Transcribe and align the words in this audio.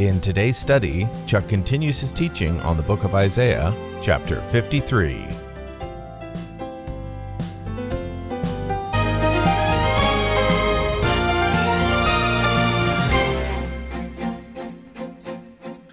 In 0.00 0.18
today's 0.18 0.56
study, 0.56 1.06
Chuck 1.26 1.46
continues 1.46 2.00
his 2.00 2.10
teaching 2.10 2.58
on 2.60 2.78
the 2.78 2.82
book 2.82 3.04
of 3.04 3.14
Isaiah, 3.14 3.76
chapter 4.00 4.40
53. 4.40 5.26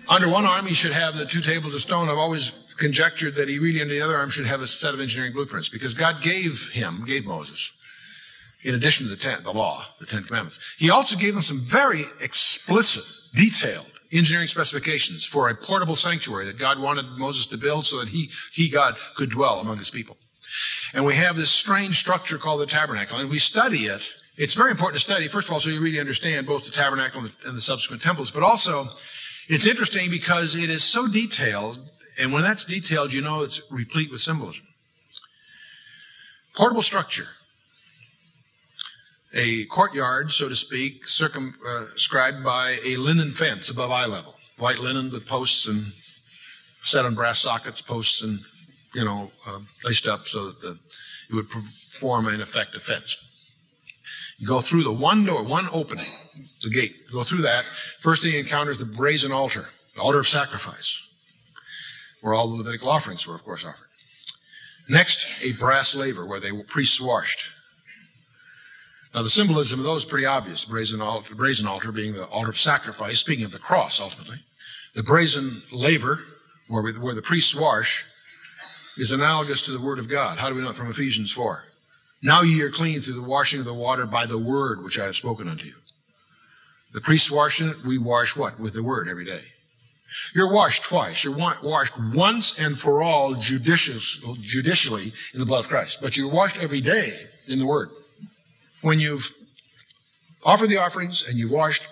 Under 0.07 0.29
one 0.29 0.45
arm, 0.45 0.65
he 0.67 0.73
should 0.73 0.93
have 0.93 1.17
the 1.17 1.25
two 1.25 1.41
tables 1.41 1.73
of 1.73 1.81
stone. 1.81 2.07
I've 2.07 2.17
always 2.17 2.55
conjectured 2.77 3.35
that 3.35 3.49
he 3.49 3.59
really, 3.59 3.81
under 3.81 3.93
the 3.93 3.99
other 3.99 4.15
arm, 4.15 4.29
should 4.29 4.45
have 4.45 4.61
a 4.61 4.67
set 4.67 4.93
of 4.93 5.01
engineering 5.01 5.33
blueprints 5.33 5.67
because 5.67 5.93
God 5.93 6.23
gave 6.23 6.69
him, 6.69 7.03
gave 7.05 7.25
Moses, 7.25 7.73
in 8.63 8.73
addition 8.73 9.07
to 9.07 9.09
the, 9.09 9.21
ten, 9.21 9.43
the 9.43 9.51
law, 9.51 9.83
the 9.99 10.05
Ten 10.05 10.23
Commandments, 10.23 10.61
he 10.77 10.89
also 10.89 11.17
gave 11.17 11.35
him 11.35 11.41
some 11.41 11.59
very 11.59 12.05
explicit, 12.21 13.03
detailed 13.35 13.96
engineering 14.11 14.47
specifications 14.47 15.25
for 15.25 15.49
a 15.49 15.55
portable 15.55 15.95
sanctuary 15.95 16.45
that 16.45 16.57
God 16.57 16.79
wanted 16.79 17.05
Moses 17.17 17.45
to 17.47 17.57
build 17.57 17.85
so 17.85 17.99
that 17.99 18.09
he, 18.09 18.29
he, 18.51 18.69
God, 18.69 18.97
could 19.15 19.31
dwell 19.31 19.59
among 19.59 19.77
his 19.77 19.89
people. 19.89 20.17
And 20.93 21.05
we 21.05 21.15
have 21.15 21.35
this 21.35 21.51
strange 21.51 21.99
structure 21.99 22.37
called 22.37 22.61
the 22.61 22.65
tabernacle, 22.65 23.19
and 23.19 23.29
we 23.29 23.37
study 23.37 23.87
it. 23.87 24.15
It's 24.37 24.53
very 24.53 24.71
important 24.71 25.01
to 25.01 25.05
study, 25.05 25.27
first 25.27 25.47
of 25.47 25.53
all, 25.53 25.59
so 25.59 25.69
you 25.69 25.81
really 25.81 25.99
understand 25.99 26.47
both 26.47 26.65
the 26.65 26.71
tabernacle 26.71 27.21
and 27.21 27.29
the, 27.29 27.47
and 27.47 27.57
the 27.57 27.61
subsequent 27.61 28.01
temples, 28.01 28.31
but 28.31 28.43
also 28.43 28.87
it's 29.47 29.65
interesting 29.65 30.09
because 30.09 30.55
it 30.55 30.69
is 30.69 30.83
so 30.83 31.07
detailed, 31.07 31.79
and 32.19 32.33
when 32.33 32.43
that's 32.43 32.65
detailed, 32.65 33.13
you 33.13 33.21
know 33.21 33.43
it's 33.43 33.61
replete 33.69 34.11
with 34.11 34.21
symbolism. 34.21 34.65
Portable 36.55 36.81
a 39.37 39.65
courtyard, 39.65 40.31
so 40.31 40.49
to 40.49 40.55
speak, 40.55 41.07
circumscribed 41.07 42.43
by 42.43 42.79
a 42.83 42.97
linen 42.97 43.31
fence 43.31 43.69
above 43.69 43.91
eye 43.91 44.07
level. 44.07 44.33
White 44.57 44.79
linen 44.79 45.11
with 45.11 45.27
posts 45.27 45.67
and 45.67 45.85
set 46.81 47.05
on 47.05 47.13
brass 47.13 47.39
sockets, 47.39 47.79
posts 47.79 48.23
and, 48.23 48.39
you 48.95 49.05
know, 49.05 49.31
uh, 49.45 49.59
laced 49.83 50.07
up 50.07 50.27
so 50.27 50.47
that 50.47 50.59
the, 50.61 50.79
it 51.29 51.35
would 51.35 51.47
form, 51.47 52.27
an 52.27 52.41
effective 52.41 52.81
fence. 52.81 53.15
You 54.39 54.47
go 54.47 54.61
through 54.61 54.83
the 54.83 54.91
one 54.91 55.25
door, 55.25 55.43
one 55.43 55.67
opening, 55.71 56.05
the 56.63 56.69
gate. 56.69 56.95
You 57.07 57.13
go 57.13 57.23
through 57.23 57.43
that. 57.43 57.65
First 57.99 58.23
thing 58.23 58.33
you 58.33 58.39
encounter 58.39 58.71
is 58.71 58.79
the 58.79 58.85
brazen 58.85 59.31
altar, 59.31 59.69
the 59.95 60.01
altar 60.01 60.19
of 60.19 60.27
sacrifice, 60.27 61.03
where 62.21 62.33
all 62.33 62.47
the 62.47 62.55
Levitical 62.55 62.89
offerings 62.89 63.27
were, 63.27 63.35
of 63.35 63.43
course, 63.43 63.65
offered. 63.65 63.87
Next, 64.89 65.27
a 65.43 65.53
brass 65.53 65.95
laver 65.95 66.25
where 66.25 66.39
they 66.39 66.51
were 66.51 66.63
priests 66.63 66.99
washed. 67.01 67.51
Now, 69.13 69.23
the 69.23 69.29
symbolism 69.29 69.79
of 69.79 69.85
those 69.85 70.03
is 70.03 70.09
pretty 70.09 70.25
obvious. 70.25 70.65
The 70.65 70.71
brazen 70.71 71.01
altar, 71.01 71.33
brazen 71.33 71.67
altar 71.67 71.91
being 71.91 72.13
the 72.13 72.25
altar 72.25 72.49
of 72.49 72.57
sacrifice, 72.57 73.19
speaking 73.19 73.45
of 73.45 73.51
the 73.51 73.59
cross, 73.59 74.01
ultimately. 74.01 74.39
The 74.95 75.03
brazen 75.03 75.61
laver, 75.71 76.19
where, 76.67 76.83
we, 76.83 76.97
where 76.97 77.15
the 77.15 77.21
priests 77.21 77.55
wash, 77.55 78.05
is 78.97 79.11
analogous 79.11 79.61
to 79.63 79.71
the 79.71 79.79
Word 79.79 79.99
of 79.99 80.09
God. 80.09 80.39
How 80.39 80.49
do 80.49 80.55
we 80.55 80.61
know 80.61 80.71
it? 80.71 80.75
From 80.75 80.89
Ephesians 80.89 81.31
4. 81.31 81.63
Now 82.23 82.41
ye 82.41 82.61
are 82.61 82.71
clean 82.71 83.01
through 83.01 83.13
the 83.13 83.21
washing 83.21 83.59
of 83.59 83.65
the 83.65 83.73
water 83.73 84.05
by 84.05 84.25
the 84.25 84.37
Word 84.37 84.83
which 84.83 84.99
I 84.99 85.05
have 85.05 85.15
spoken 85.15 85.47
unto 85.47 85.65
you. 85.65 85.75
The 86.93 87.01
priests 87.01 87.31
washing 87.31 87.69
it, 87.69 87.83
we 87.85 87.97
wash 87.97 88.35
what? 88.35 88.59
With 88.59 88.73
the 88.73 88.83
Word 88.83 89.07
every 89.07 89.25
day. 89.25 89.41
You're 90.33 90.51
washed 90.51 90.83
twice. 90.83 91.23
You're 91.23 91.37
washed 91.37 91.93
once 92.13 92.57
and 92.59 92.79
for 92.79 93.03
all 93.03 93.35
judicially 93.35 95.13
in 95.33 95.39
the 95.39 95.45
blood 95.45 95.59
of 95.59 95.69
Christ. 95.69 95.99
But 96.01 96.17
you're 96.17 96.31
washed 96.31 96.61
every 96.61 96.81
day 96.81 97.27
in 97.47 97.59
the 97.59 97.67
Word 97.67 97.89
when 98.81 98.99
you've 98.99 99.33
offered 100.45 100.69
the 100.69 100.77
offerings 100.77 101.23
and 101.27 101.37
you've 101.37 101.51
washed, 101.51 101.83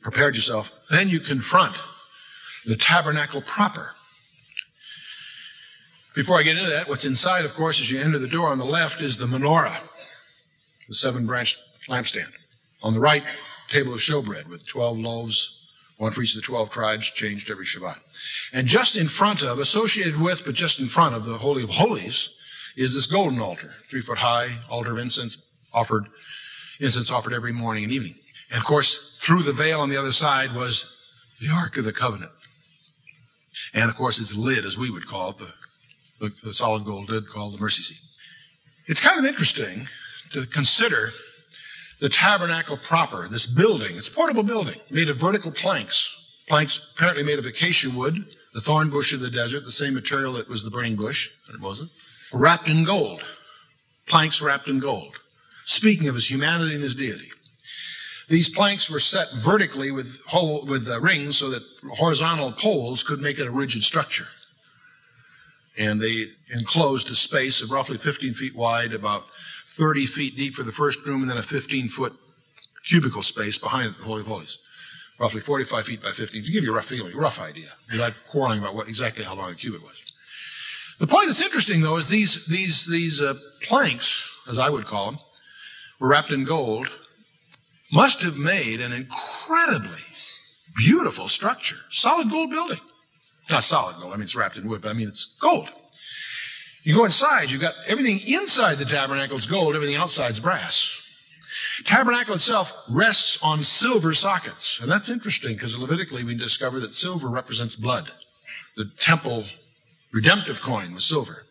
prepared 0.00 0.36
yourself, 0.36 0.86
then 0.90 1.08
you 1.08 1.20
confront 1.20 1.76
the 2.64 2.76
tabernacle 2.76 3.42
proper. 3.42 3.92
Before 6.14 6.38
I 6.38 6.42
get 6.42 6.56
into 6.56 6.70
that, 6.70 6.88
what's 6.88 7.04
inside, 7.04 7.44
of 7.44 7.54
course, 7.54 7.80
as 7.80 7.90
you 7.90 8.00
enter 8.00 8.18
the 8.18 8.28
door 8.28 8.48
on 8.48 8.58
the 8.58 8.64
left 8.64 9.02
is 9.02 9.18
the 9.18 9.26
menorah, 9.26 9.80
the 10.88 10.94
seven 10.94 11.26
branched 11.26 11.58
lampstand. 11.88 12.30
On 12.82 12.94
the 12.94 13.00
right, 13.00 13.24
table 13.68 13.94
of 13.94 14.00
showbread 14.00 14.46
with 14.46 14.66
12 14.66 14.98
loaves, 14.98 15.56
one 15.96 16.12
for 16.12 16.22
each 16.22 16.36
of 16.36 16.42
the 16.42 16.46
12 16.46 16.70
tribes, 16.70 17.10
changed 17.10 17.50
every 17.50 17.64
Shabbat. 17.64 17.98
And 18.52 18.68
just 18.68 18.96
in 18.96 19.08
front 19.08 19.42
of, 19.42 19.58
associated 19.58 20.20
with, 20.20 20.44
but 20.44 20.54
just 20.54 20.78
in 20.78 20.86
front 20.86 21.14
of 21.14 21.24
the 21.24 21.38
Holy 21.38 21.62
of 21.62 21.70
Holies, 21.70 22.30
is 22.76 22.94
this 22.94 23.06
golden 23.06 23.40
altar, 23.40 23.72
three 23.88 24.02
foot 24.02 24.18
high, 24.18 24.58
altar 24.68 24.92
of 24.92 24.98
incense, 24.98 25.36
offered, 25.74 26.06
incense 26.80 27.10
offered 27.10 27.32
every 27.32 27.52
morning 27.52 27.84
and 27.84 27.92
evening. 27.92 28.14
And 28.50 28.58
of 28.58 28.64
course, 28.64 29.18
through 29.20 29.42
the 29.42 29.52
veil 29.52 29.80
on 29.80 29.88
the 29.88 29.96
other 29.96 30.12
side 30.12 30.54
was 30.54 30.92
the 31.40 31.50
Ark 31.50 31.76
of 31.76 31.84
the 31.84 31.92
Covenant. 31.92 32.30
And 33.72 33.90
of 33.90 33.96
course, 33.96 34.20
its 34.20 34.34
lid, 34.34 34.64
as 34.64 34.78
we 34.78 34.90
would 34.90 35.06
call 35.06 35.30
it, 35.30 35.38
the, 35.38 35.52
the, 36.20 36.34
the 36.44 36.54
solid 36.54 36.84
gold 36.84 37.10
lid 37.10 37.26
called 37.26 37.54
the 37.54 37.58
mercy 37.58 37.82
seat. 37.82 37.98
It's 38.86 39.00
kind 39.00 39.18
of 39.18 39.24
interesting 39.24 39.88
to 40.32 40.46
consider 40.46 41.10
the 42.00 42.08
tabernacle 42.08 42.76
proper, 42.76 43.28
this 43.28 43.46
building. 43.46 43.96
It's 43.96 44.08
a 44.08 44.12
portable 44.12 44.42
building 44.42 44.78
made 44.90 45.08
of 45.08 45.16
vertical 45.16 45.50
planks. 45.50 46.14
Planks 46.46 46.92
apparently 46.94 47.24
made 47.24 47.38
of 47.38 47.46
acacia 47.46 47.90
wood, 47.90 48.26
the 48.52 48.60
thorn 48.60 48.90
bush 48.90 49.12
of 49.14 49.20
the 49.20 49.30
desert, 49.30 49.64
the 49.64 49.72
same 49.72 49.94
material 49.94 50.34
that 50.34 50.48
was 50.48 50.62
the 50.62 50.70
burning 50.70 50.96
bush 50.96 51.30
under 51.48 51.60
Moses, 51.60 51.90
wrapped 52.32 52.68
in 52.68 52.84
gold. 52.84 53.24
Planks 54.06 54.42
wrapped 54.42 54.68
in 54.68 54.78
gold 54.78 55.18
speaking 55.64 56.08
of 56.08 56.14
his 56.14 56.30
humanity 56.30 56.74
and 56.74 56.82
his 56.82 56.94
deity. 56.94 57.30
These 58.28 58.48
planks 58.48 58.88
were 58.88 59.00
set 59.00 59.28
vertically 59.34 59.90
with, 59.90 60.20
with 60.32 60.88
uh, 60.88 61.00
rings 61.00 61.38
so 61.38 61.50
that 61.50 61.62
horizontal 61.96 62.52
poles 62.52 63.02
could 63.02 63.20
make 63.20 63.38
it 63.38 63.46
a 63.46 63.50
rigid 63.50 63.82
structure. 63.82 64.28
And 65.76 66.00
they 66.00 66.28
enclosed 66.50 67.10
a 67.10 67.14
space 67.14 67.60
of 67.60 67.70
roughly 67.70 67.98
15 67.98 68.34
feet 68.34 68.54
wide, 68.54 68.94
about 68.94 69.24
30 69.66 70.06
feet 70.06 70.36
deep 70.36 70.54
for 70.54 70.62
the 70.62 70.72
first 70.72 71.04
room, 71.04 71.22
and 71.22 71.30
then 71.30 71.36
a 71.36 71.42
15 71.42 71.88
foot 71.88 72.14
cubicle 72.86 73.22
space 73.22 73.58
behind 73.58 73.88
it, 73.88 73.96
the 73.96 74.04
Holy 74.04 74.20
of 74.20 74.26
Holies. 74.26 74.58
Roughly 75.18 75.40
45 75.40 75.86
feet 75.86 76.02
by 76.02 76.12
15, 76.12 76.44
to 76.44 76.50
give 76.50 76.64
you 76.64 76.72
a 76.72 76.74
rough 76.74 76.86
feeling, 76.86 77.16
rough 77.16 77.40
idea, 77.40 77.68
without 77.90 78.14
quarreling 78.28 78.60
about 78.60 78.74
what 78.74 78.88
exactly 78.88 79.24
how 79.24 79.34
long 79.34 79.52
a 79.52 79.54
cubit 79.54 79.82
was. 79.82 80.02
The 80.98 81.06
point 81.06 81.26
that's 81.26 81.42
interesting, 81.42 81.82
though, 81.82 81.96
is 81.96 82.06
these, 82.06 82.46
these, 82.46 82.86
these 82.86 83.20
uh, 83.20 83.34
planks, 83.62 84.36
as 84.48 84.58
I 84.58 84.70
would 84.70 84.86
call 84.86 85.10
them, 85.10 85.20
wrapped 86.00 86.30
in 86.30 86.44
gold, 86.44 86.88
must 87.92 88.22
have 88.22 88.36
made 88.36 88.80
an 88.80 88.92
incredibly 88.92 90.00
beautiful 90.76 91.28
structure. 91.28 91.76
Solid 91.90 92.30
gold 92.30 92.50
building. 92.50 92.80
Not 93.50 93.62
solid 93.62 93.96
gold, 93.96 94.12
I 94.12 94.16
mean 94.16 94.24
it's 94.24 94.36
wrapped 94.36 94.56
in 94.56 94.68
wood, 94.68 94.82
but 94.82 94.90
I 94.90 94.94
mean 94.94 95.08
it's 95.08 95.36
gold. 95.40 95.68
You 96.82 96.94
go 96.94 97.04
inside, 97.04 97.50
you've 97.50 97.60
got 97.60 97.74
everything 97.86 98.20
inside 98.26 98.78
the 98.78 98.84
tabernacle 98.84 99.36
is 99.36 99.46
gold, 99.46 99.74
everything 99.74 99.96
outside 99.96 100.32
is 100.32 100.40
brass. 100.40 101.00
Tabernacle 101.84 102.34
itself 102.34 102.72
rests 102.88 103.38
on 103.42 103.62
silver 103.62 104.14
sockets. 104.14 104.80
And 104.80 104.90
that's 104.90 105.10
interesting 105.10 105.54
because 105.54 105.78
Levitically 105.78 106.24
we 106.24 106.34
discover 106.34 106.80
that 106.80 106.92
silver 106.92 107.28
represents 107.28 107.74
blood. 107.74 108.10
The 108.76 108.90
temple 108.98 109.44
redemptive 110.12 110.60
coin 110.60 110.94
was 110.94 111.04
silver. 111.04 111.44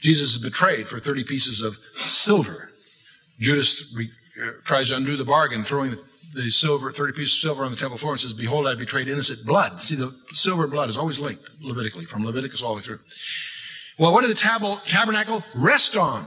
Jesus 0.00 0.32
is 0.36 0.38
betrayed 0.38 0.88
for 0.88 1.00
30 1.00 1.24
pieces 1.24 1.62
of 1.62 1.78
silver. 1.94 2.70
Judas 3.38 3.92
re, 3.94 4.10
uh, 4.42 4.50
tries 4.64 4.88
to 4.88 4.96
undo 4.96 5.16
the 5.16 5.24
bargain, 5.24 5.64
throwing 5.64 5.92
the, 5.92 6.00
the, 6.34 6.50
silver, 6.50 6.90
30 6.90 7.12
pieces 7.12 7.36
of 7.36 7.40
silver 7.40 7.64
on 7.64 7.70
the 7.70 7.76
temple 7.76 7.98
floor 7.98 8.12
and 8.12 8.20
says, 8.20 8.32
Behold, 8.32 8.66
I 8.66 8.74
betrayed 8.74 9.08
innocent 9.08 9.46
blood. 9.46 9.82
See, 9.82 9.96
the 9.96 10.14
silver 10.32 10.64
and 10.64 10.72
blood 10.72 10.88
is 10.88 10.98
always 10.98 11.20
linked 11.20 11.48
Levitically, 11.60 12.04
from 12.04 12.24
Leviticus 12.24 12.62
all 12.62 12.70
the 12.70 12.76
way 12.76 12.82
through. 12.82 13.00
Well, 13.98 14.12
what 14.12 14.22
did 14.22 14.30
the 14.30 14.34
tab- 14.34 14.84
tabernacle 14.86 15.42
rest 15.54 15.96
on? 15.96 16.26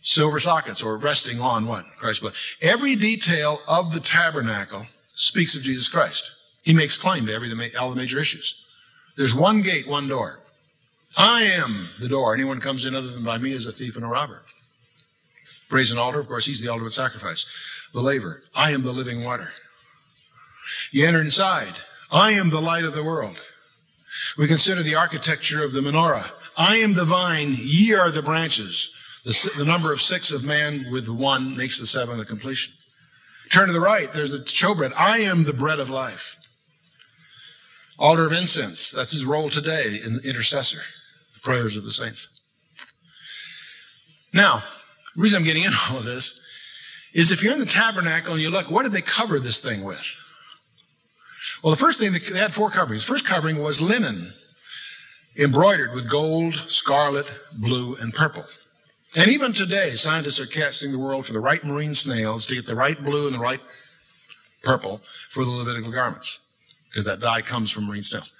Silver 0.00 0.40
sockets, 0.40 0.82
or 0.82 0.96
resting 0.96 1.40
on 1.40 1.66
what? 1.66 1.84
Christ's 1.98 2.20
blood. 2.20 2.34
Every 2.62 2.96
detail 2.96 3.60
of 3.66 3.92
the 3.92 4.00
tabernacle 4.00 4.86
speaks 5.12 5.54
of 5.54 5.62
Jesus 5.62 5.88
Christ. 5.88 6.32
He 6.64 6.72
makes 6.72 6.96
claim 6.96 7.26
to 7.26 7.34
every 7.34 7.76
all 7.76 7.90
the 7.90 7.96
major 7.96 8.18
issues. 8.18 8.54
There's 9.16 9.34
one 9.34 9.62
gate, 9.62 9.88
one 9.88 10.08
door. 10.08 10.40
I 11.16 11.42
am 11.42 11.88
the 11.98 12.08
door. 12.08 12.34
Anyone 12.34 12.60
comes 12.60 12.86
in 12.86 12.94
other 12.94 13.08
than 13.08 13.24
by 13.24 13.38
me 13.38 13.52
is 13.52 13.66
a 13.66 13.72
thief 13.72 13.96
and 13.96 14.04
a 14.04 14.08
robber. 14.08 14.42
Brazen 15.68 15.98
altar, 15.98 16.18
of 16.18 16.28
course, 16.28 16.46
he's 16.46 16.60
the 16.60 16.68
ultimate 16.68 16.92
sacrifice. 16.92 17.46
The 17.92 18.00
laver. 18.00 18.42
I 18.54 18.72
am 18.72 18.82
the 18.82 18.92
living 18.92 19.24
water. 19.24 19.52
You 20.90 21.06
enter 21.06 21.20
inside. 21.20 21.74
I 22.10 22.32
am 22.32 22.50
the 22.50 22.60
light 22.60 22.84
of 22.84 22.94
the 22.94 23.04
world. 23.04 23.38
We 24.36 24.48
consider 24.48 24.82
the 24.82 24.94
architecture 24.94 25.62
of 25.62 25.72
the 25.72 25.80
menorah. 25.80 26.30
I 26.56 26.76
am 26.76 26.94
the 26.94 27.04
vine, 27.04 27.56
ye 27.60 27.94
are 27.94 28.10
the 28.10 28.22
branches. 28.22 28.90
The, 29.24 29.52
the 29.56 29.64
number 29.64 29.92
of 29.92 30.00
six 30.00 30.30
of 30.30 30.42
man 30.42 30.86
with 30.90 31.08
one 31.08 31.56
makes 31.56 31.78
the 31.78 31.86
seven 31.86 32.18
the 32.18 32.24
completion. 32.24 32.72
Turn 33.50 33.66
to 33.66 33.72
the 33.72 33.80
right, 33.80 34.12
there's 34.12 34.32
the 34.32 34.40
showbread. 34.40 34.92
I 34.96 35.18
am 35.18 35.44
the 35.44 35.52
bread 35.52 35.80
of 35.80 35.90
life. 35.90 36.36
Altar 37.98 38.26
of 38.26 38.32
incense, 38.32 38.90
that's 38.90 39.12
his 39.12 39.24
role 39.24 39.50
today 39.50 40.00
in 40.02 40.14
the 40.14 40.28
intercessor, 40.28 40.82
the 41.34 41.40
prayers 41.40 41.76
of 41.76 41.84
the 41.84 41.92
saints. 41.92 42.28
Now, 44.32 44.62
the 45.18 45.22
reason 45.22 45.38
I'm 45.38 45.44
getting 45.44 45.64
into 45.64 45.76
all 45.90 45.98
of 45.98 46.04
this 46.04 46.40
is 47.12 47.32
if 47.32 47.42
you're 47.42 47.52
in 47.52 47.58
the 47.58 47.66
tabernacle 47.66 48.34
and 48.34 48.42
you 48.42 48.50
look, 48.50 48.70
what 48.70 48.84
did 48.84 48.92
they 48.92 49.02
cover 49.02 49.40
this 49.40 49.58
thing 49.58 49.82
with? 49.82 50.16
Well, 51.62 51.72
the 51.72 51.80
first 51.80 51.98
thing, 51.98 52.12
they 52.12 52.38
had 52.38 52.54
four 52.54 52.70
coverings. 52.70 53.04
The 53.04 53.12
first 53.12 53.24
covering 53.24 53.58
was 53.58 53.80
linen, 53.80 54.32
embroidered 55.36 55.92
with 55.92 56.08
gold, 56.08 56.54
scarlet, 56.66 57.26
blue, 57.58 57.96
and 57.96 58.14
purple. 58.14 58.44
And 59.16 59.28
even 59.28 59.52
today, 59.52 59.94
scientists 59.94 60.38
are 60.38 60.46
casting 60.46 60.92
the 60.92 60.98
world 60.98 61.26
for 61.26 61.32
the 61.32 61.40
right 61.40 61.64
marine 61.64 61.94
snails 61.94 62.46
to 62.46 62.54
get 62.54 62.66
the 62.66 62.76
right 62.76 63.02
blue 63.02 63.26
and 63.26 63.34
the 63.34 63.40
right 63.40 63.60
purple 64.62 65.00
for 65.30 65.44
the 65.44 65.50
Levitical 65.50 65.90
garments, 65.90 66.38
because 66.90 67.06
that 67.06 67.18
dye 67.18 67.42
comes 67.42 67.72
from 67.72 67.86
marine 67.86 68.02
snails. 68.02 68.32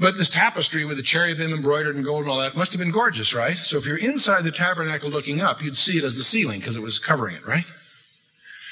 But 0.00 0.16
this 0.16 0.30
tapestry 0.30 0.86
with 0.86 0.96
the 0.96 1.02
cherubim 1.02 1.52
embroidered 1.52 1.94
in 1.94 2.02
gold 2.02 2.22
and 2.22 2.30
all 2.30 2.38
that 2.38 2.56
must 2.56 2.72
have 2.72 2.80
been 2.80 2.90
gorgeous, 2.90 3.34
right? 3.34 3.58
So 3.58 3.76
if 3.76 3.84
you're 3.84 3.98
inside 3.98 4.44
the 4.44 4.50
tabernacle 4.50 5.10
looking 5.10 5.42
up, 5.42 5.62
you'd 5.62 5.76
see 5.76 5.98
it 5.98 6.04
as 6.04 6.16
the 6.16 6.24
ceiling 6.24 6.58
because 6.58 6.74
it 6.74 6.82
was 6.82 6.98
covering 6.98 7.36
it, 7.36 7.46
right? 7.46 7.66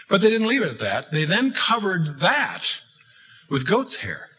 But 0.09 0.23
they 0.23 0.31
didn't 0.31 0.47
leave 0.47 0.63
it 0.63 0.71
at 0.71 0.79
that. 0.81 1.13
They 1.13 1.27
then 1.27 1.53
covered 1.53 2.21
that 2.21 2.81
with 3.51 3.69
goat's 3.69 3.97
hair. 3.97 4.31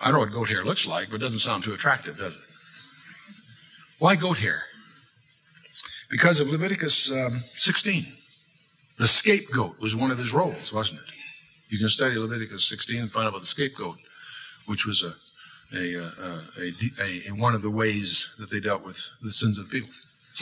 I 0.00 0.06
don't 0.06 0.14
know 0.14 0.20
what 0.20 0.32
goat 0.32 0.48
hair 0.48 0.64
looks 0.64 0.86
like, 0.86 1.10
but 1.10 1.16
it 1.16 1.24
doesn't 1.24 1.40
sound 1.40 1.64
too 1.64 1.74
attractive, 1.74 2.16
does 2.16 2.36
it? 2.36 2.42
Why 3.98 4.16
goat 4.16 4.38
hair? 4.38 4.62
Because 6.10 6.40
of 6.40 6.48
Leviticus 6.48 7.12
um, 7.12 7.42
16. 7.54 8.06
The 8.98 9.08
scapegoat 9.08 9.78
was 9.78 9.94
one 9.94 10.10
of 10.10 10.16
his 10.16 10.32
roles, 10.32 10.72
wasn't 10.72 11.00
it? 11.00 11.12
You 11.68 11.78
can 11.78 11.88
study 11.88 12.16
Leviticus 12.16 12.64
16 12.64 12.98
and 12.98 13.12
find 13.12 13.26
out 13.26 13.30
about 13.30 13.40
the 13.40 13.46
scapegoat, 13.46 13.96
which 14.66 14.86
was 14.86 15.02
a, 15.02 15.14
uh, 15.74 16.10
a, 16.20 16.60
a, 16.60 16.72
a, 17.00 17.28
a 17.28 17.34
one 17.34 17.54
of 17.54 17.62
the 17.62 17.70
ways 17.70 18.34
that 18.38 18.50
they 18.50 18.60
dealt 18.60 18.84
with 18.84 19.10
the 19.22 19.32
sins 19.32 19.58
of 19.58 19.68
the 19.68 19.80
people. 19.80 19.90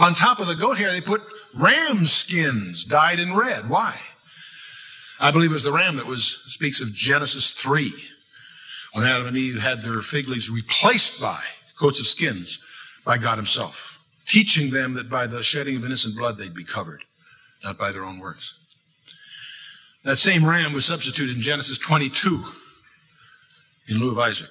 On 0.01 0.15
top 0.15 0.39
of 0.39 0.47
the 0.47 0.55
goat 0.55 0.79
hair, 0.79 0.93
they 0.93 1.01
put 1.01 1.23
ram 1.55 2.07
skins 2.07 2.85
dyed 2.85 3.19
in 3.19 3.35
red. 3.35 3.69
Why? 3.69 3.99
I 5.19 5.31
believe 5.31 5.51
it 5.51 5.55
was 5.55 5.65
the 5.65 5.73
ram 5.73 5.97
that 5.97 6.07
was 6.07 6.41
speaks 6.47 6.81
of 6.81 6.95
Genesis 6.95 7.51
3, 7.51 7.93
when 8.95 9.07
Adam 9.07 9.27
and 9.27 9.37
Eve 9.37 9.61
had 9.61 9.83
their 9.83 10.01
fig 10.01 10.29
leaves 10.29 10.49
replaced 10.49 11.21
by 11.21 11.43
coats 11.79 12.01
of 12.01 12.07
skins 12.07 12.59
by 13.05 13.19
God 13.19 13.37
Himself, 13.37 14.01
teaching 14.27 14.71
them 14.71 14.95
that 14.95 15.11
by 15.11 15.27
the 15.27 15.43
shedding 15.43 15.77
of 15.77 15.85
innocent 15.85 16.17
blood 16.17 16.39
they'd 16.39 16.55
be 16.55 16.65
covered, 16.65 17.03
not 17.65 17.79
by 17.79 17.93
their 17.93 18.05
own 18.05 18.21
works. 18.21 18.57
That 20.05 20.17
same 20.17 20.47
ram 20.47 20.73
was 20.73 20.87
substituted 20.87 21.37
in 21.37 21.43
Genesis 21.43 21.77
22 21.79 22.43
in 23.91 23.99
lieu 23.99 24.11
of 24.11 24.19
Isaac. 24.19 24.51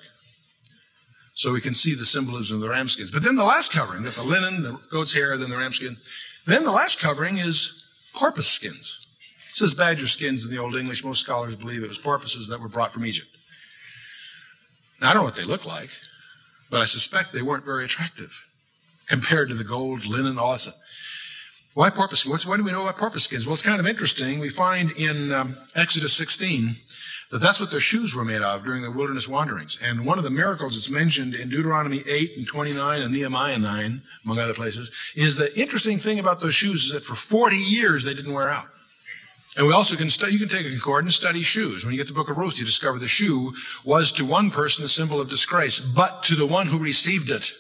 So 1.34 1.54
we 1.54 1.62
can 1.62 1.74
see 1.74 1.96
the 1.96 2.06
symbolism 2.06 2.58
of 2.58 2.62
the 2.62 2.70
ram 2.70 2.90
skins. 2.90 3.12
But 3.12 3.24
then 3.24 3.38
the 3.38 3.46
last 3.46 3.72
covering, 3.72 4.04
the 4.04 4.24
linen, 4.24 4.62
the 4.62 4.78
goat's 4.92 5.14
hair, 5.14 5.38
then 5.38 5.50
the 5.50 5.58
ram 5.58 5.72
skin. 5.72 5.96
Then 6.46 6.66
the 6.66 6.72
last 6.72 7.00
covering 7.00 7.38
is 7.38 7.88
porpoise 8.14 8.48
skins. 8.48 9.00
It 9.50 9.56
says 9.56 9.74
badger 9.74 10.08
skins 10.08 10.46
in 10.46 10.52
the 10.52 10.58
Old 10.58 10.76
English. 10.76 11.04
Most 11.04 11.22
scholars 11.22 11.56
believe 11.56 11.82
it 11.82 11.88
was 11.88 11.98
porpoises 11.98 12.50
that 12.50 12.60
were 12.60 12.68
brought 12.68 12.92
from 12.92 13.06
Egypt. 13.06 13.30
Now, 15.00 15.12
I 15.12 15.14
don't 15.14 15.22
know 15.22 15.26
what 15.26 15.36
they 15.36 15.46
look 15.46 15.66
like, 15.66 15.92
but 16.70 16.82
I 16.82 16.86
suspect 16.86 17.32
they 17.32 17.42
weren't 17.42 17.64
very 17.64 17.86
attractive 17.86 18.46
compared 19.08 19.48
to 19.48 19.56
the 19.56 19.64
gold, 19.64 20.06
linen, 20.06 20.38
all 20.38 20.52
that 20.52 20.60
stuff. 20.60 20.76
Why 21.74 21.90
porpoise 21.90 22.20
skins? 22.20 22.46
What 22.46 22.58
do 22.58 22.64
we 22.64 22.72
know 22.72 22.82
about 22.82 22.98
porpoise 22.98 23.24
skins? 23.24 23.48
Well, 23.48 23.54
it's 23.54 23.64
kind 23.64 23.80
of 23.80 23.88
interesting. 23.88 24.40
We 24.40 24.50
find 24.50 24.92
in 24.92 25.32
um, 25.32 25.56
Exodus 25.76 26.14
16 26.18 26.76
that 27.32 27.40
that's 27.40 27.60
what 27.60 27.70
their 27.70 27.80
shoes 27.80 28.16
were 28.16 28.26
made 28.26 28.42
of 28.42 28.66
during 28.66 28.82
the 28.82 28.92
wilderness 28.92 29.28
wanderings. 29.28 29.78
And 29.84 30.06
one 30.06 30.18
of 30.18 30.24
the 30.24 30.32
miracles 30.32 30.74
that's 30.74 30.90
mentioned 30.90 31.36
in 31.36 31.50
Deuteronomy 31.50 32.02
8 32.08 32.38
and 32.38 32.48
29 32.48 33.02
and 33.02 33.14
Nehemiah 33.14 33.60
9, 33.60 34.02
among 34.26 34.40
other 34.40 34.56
places, 34.56 34.92
is 35.16 35.36
the 35.36 35.58
interesting 35.60 36.00
thing 36.00 36.18
about 36.18 36.42
those 36.42 36.56
shoes 36.56 36.86
is 36.86 36.94
that 36.94 37.04
for 37.04 37.16
40 37.16 37.56
years 37.56 38.04
they 38.04 38.16
didn't 38.16 38.34
wear 38.34 38.50
out. 38.50 38.66
And 39.58 39.68
we 39.68 39.74
also 39.74 39.96
can 39.96 40.10
study, 40.10 40.34
you 40.34 40.40
can 40.40 40.50
take 40.50 40.66
a 40.66 40.70
concordance, 40.70 41.16
study 41.16 41.44
shoes. 41.44 41.84
When 41.84 41.94
you 41.94 42.00
get 42.00 42.08
the 42.08 42.14
book 42.14 42.30
of 42.30 42.38
Ruth, 42.38 42.58
you 42.58 42.66
discover 42.66 42.98
the 42.98 43.08
shoe 43.08 43.54
was 43.84 44.12
to 44.14 44.26
one 44.26 44.52
person 44.52 44.86
a 44.86 44.88
symbol 44.88 45.22
of 45.22 45.30
disgrace, 45.30 45.80
but 45.80 46.24
to 46.24 46.36
the 46.36 46.48
one 46.48 46.68
who 46.68 46.80
received 46.80 47.30
it, 47.30 47.52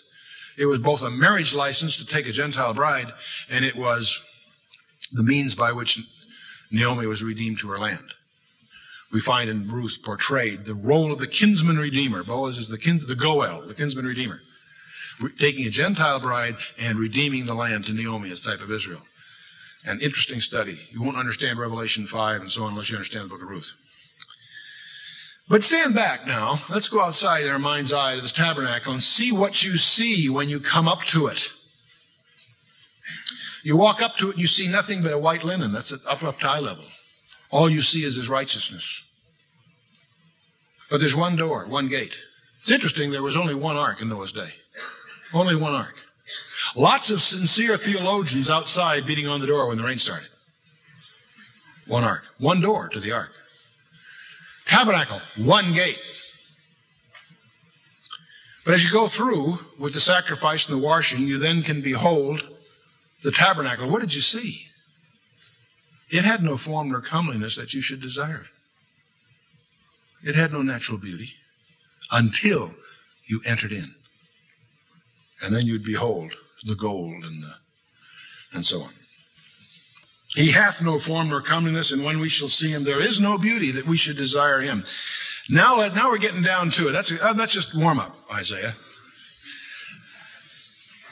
it 0.57 0.65
was 0.65 0.79
both 0.79 1.03
a 1.03 1.09
marriage 1.09 1.53
license 1.53 1.97
to 1.97 2.05
take 2.05 2.27
a 2.27 2.31
Gentile 2.31 2.73
bride, 2.73 3.11
and 3.49 3.63
it 3.63 3.75
was 3.75 4.23
the 5.11 5.23
means 5.23 5.55
by 5.55 5.71
which 5.71 5.99
Naomi 6.71 7.05
was 7.05 7.23
redeemed 7.23 7.59
to 7.59 7.69
her 7.69 7.79
land 7.79 8.13
we 9.11 9.19
find 9.19 9.49
in 9.49 9.69
Ruth 9.69 9.99
portrayed 10.03 10.65
the 10.65 10.75
role 10.75 11.11
of 11.11 11.19
the 11.19 11.27
kinsman 11.27 11.77
redeemer. 11.77 12.23
Boaz 12.23 12.57
is 12.57 12.69
the 12.69 12.77
kins, 12.77 13.05
the 13.05 13.15
Goel, 13.15 13.63
the 13.65 13.73
kinsman 13.73 14.05
redeemer, 14.05 14.41
Re- 15.19 15.31
taking 15.39 15.65
a 15.65 15.71
Gentile 15.71 16.19
bride 16.19 16.57
and 16.77 16.99
redeeming 16.99 17.45
the 17.45 17.55
land 17.55 17.85
to 17.85 17.93
Naomi 17.93 18.29
as 18.29 18.41
type 18.41 18.61
of 18.61 18.71
Israel. 18.71 19.01
An 19.85 19.99
interesting 20.01 20.41
study. 20.41 20.79
You 20.91 21.01
won't 21.01 21.17
understand 21.17 21.57
Revelation 21.57 22.05
5 22.05 22.41
and 22.41 22.51
so 22.51 22.63
on 22.63 22.71
unless 22.71 22.89
you 22.89 22.97
understand 22.97 23.25
the 23.25 23.29
book 23.29 23.41
of 23.41 23.49
Ruth. 23.49 23.73
But 25.47 25.63
stand 25.63 25.95
back 25.95 26.27
now. 26.27 26.61
Let's 26.69 26.89
go 26.89 27.01
outside 27.01 27.45
in 27.45 27.51
our 27.51 27.57
mind's 27.57 27.91
eye 27.91 28.15
to 28.15 28.21
this 28.21 28.33
tabernacle 28.33 28.93
and 28.93 29.01
see 29.01 29.31
what 29.31 29.63
you 29.63 29.77
see 29.77 30.29
when 30.29 30.47
you 30.47 30.59
come 30.59 30.87
up 30.87 31.03
to 31.05 31.25
it. 31.25 31.51
You 33.63 33.75
walk 33.75 34.01
up 34.01 34.17
to 34.17 34.29
it 34.29 34.33
and 34.33 34.39
you 34.39 34.47
see 34.47 34.67
nothing 34.67 35.01
but 35.01 35.11
a 35.11 35.17
white 35.17 35.43
linen. 35.43 35.71
That's 35.71 35.91
up 36.05 36.21
up 36.23 36.39
to 36.41 36.49
eye 36.49 36.59
level. 36.59 36.85
All 37.51 37.69
you 37.69 37.81
see 37.81 38.03
is 38.03 38.15
his 38.15 38.29
righteousness. 38.29 39.03
But 40.89 40.99
there's 40.99 41.15
one 41.15 41.35
door, 41.35 41.65
one 41.65 41.87
gate. 41.87 42.15
It's 42.61 42.71
interesting, 42.71 43.11
there 43.11 43.23
was 43.23 43.37
only 43.37 43.55
one 43.55 43.77
ark 43.77 44.01
in 44.01 44.09
Noah's 44.09 44.33
day. 44.33 44.49
Only 45.33 45.55
one 45.55 45.73
ark. 45.73 45.95
Lots 46.75 47.09
of 47.09 47.21
sincere 47.21 47.77
theologians 47.77 48.49
outside 48.49 49.05
beating 49.05 49.27
on 49.27 49.39
the 49.39 49.47
door 49.47 49.67
when 49.67 49.77
the 49.77 49.83
rain 49.83 49.97
started. 49.97 50.29
One 51.87 52.03
ark. 52.03 52.23
One 52.37 52.61
door 52.61 52.89
to 52.89 52.99
the 52.99 53.11
ark. 53.11 53.31
Tabernacle, 54.65 55.21
one 55.37 55.73
gate. 55.73 55.99
But 58.65 58.75
as 58.75 58.83
you 58.83 58.91
go 58.91 59.07
through 59.07 59.57
with 59.79 59.93
the 59.93 59.99
sacrifice 59.99 60.69
and 60.69 60.79
the 60.79 60.85
washing, 60.85 61.21
you 61.25 61.39
then 61.39 61.63
can 61.63 61.81
behold 61.81 62.47
the 63.23 63.31
tabernacle. 63.31 63.89
What 63.89 64.01
did 64.01 64.13
you 64.13 64.21
see? 64.21 64.68
It 66.11 66.23
had 66.23 66.43
no 66.43 66.57
form 66.57 66.89
nor 66.89 67.01
comeliness 67.01 67.55
that 67.55 67.73
you 67.73 67.81
should 67.81 68.01
desire 68.01 68.41
it. 70.23 70.29
It 70.29 70.35
had 70.35 70.51
no 70.51 70.61
natural 70.61 70.97
beauty 70.97 71.35
until 72.11 72.71
you 73.25 73.41
entered 73.45 73.71
in. 73.71 73.95
And 75.41 75.55
then 75.55 75.65
you'd 75.65 75.85
behold 75.85 76.33
the 76.65 76.75
gold 76.75 77.23
and 77.23 77.43
the, 77.43 77.53
and 78.53 78.65
so 78.65 78.81
on. 78.81 78.93
He 80.35 80.51
hath 80.51 80.81
no 80.81 80.99
form 80.99 81.29
nor 81.29 81.41
comeliness, 81.41 81.91
and 81.91 82.03
when 82.03 82.19
we 82.19 82.29
shall 82.29 82.49
see 82.49 82.69
him, 82.69 82.83
there 82.83 83.01
is 83.01 83.19
no 83.19 83.37
beauty 83.37 83.71
that 83.71 83.87
we 83.87 83.97
should 83.97 84.17
desire 84.17 84.61
him. 84.61 84.83
Now, 85.49 85.87
now 85.87 86.09
we're 86.09 86.19
getting 86.19 86.43
down 86.43 86.69
to 86.71 86.89
it. 86.89 86.91
That's, 86.91 87.11
uh, 87.11 87.33
that's 87.33 87.53
just 87.53 87.75
warm 87.75 87.99
up, 87.99 88.15
Isaiah. 88.31 88.75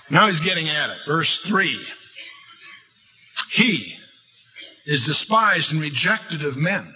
Now 0.09 0.27
he's 0.27 0.39
getting 0.39 0.69
at 0.69 0.91
it. 0.91 0.99
Verse 1.07 1.39
3. 1.39 1.85
He, 3.49 3.97
is 4.87 5.05
despised 5.05 5.71
and 5.71 5.81
rejected 5.81 6.43
of 6.43 6.57
men. 6.57 6.95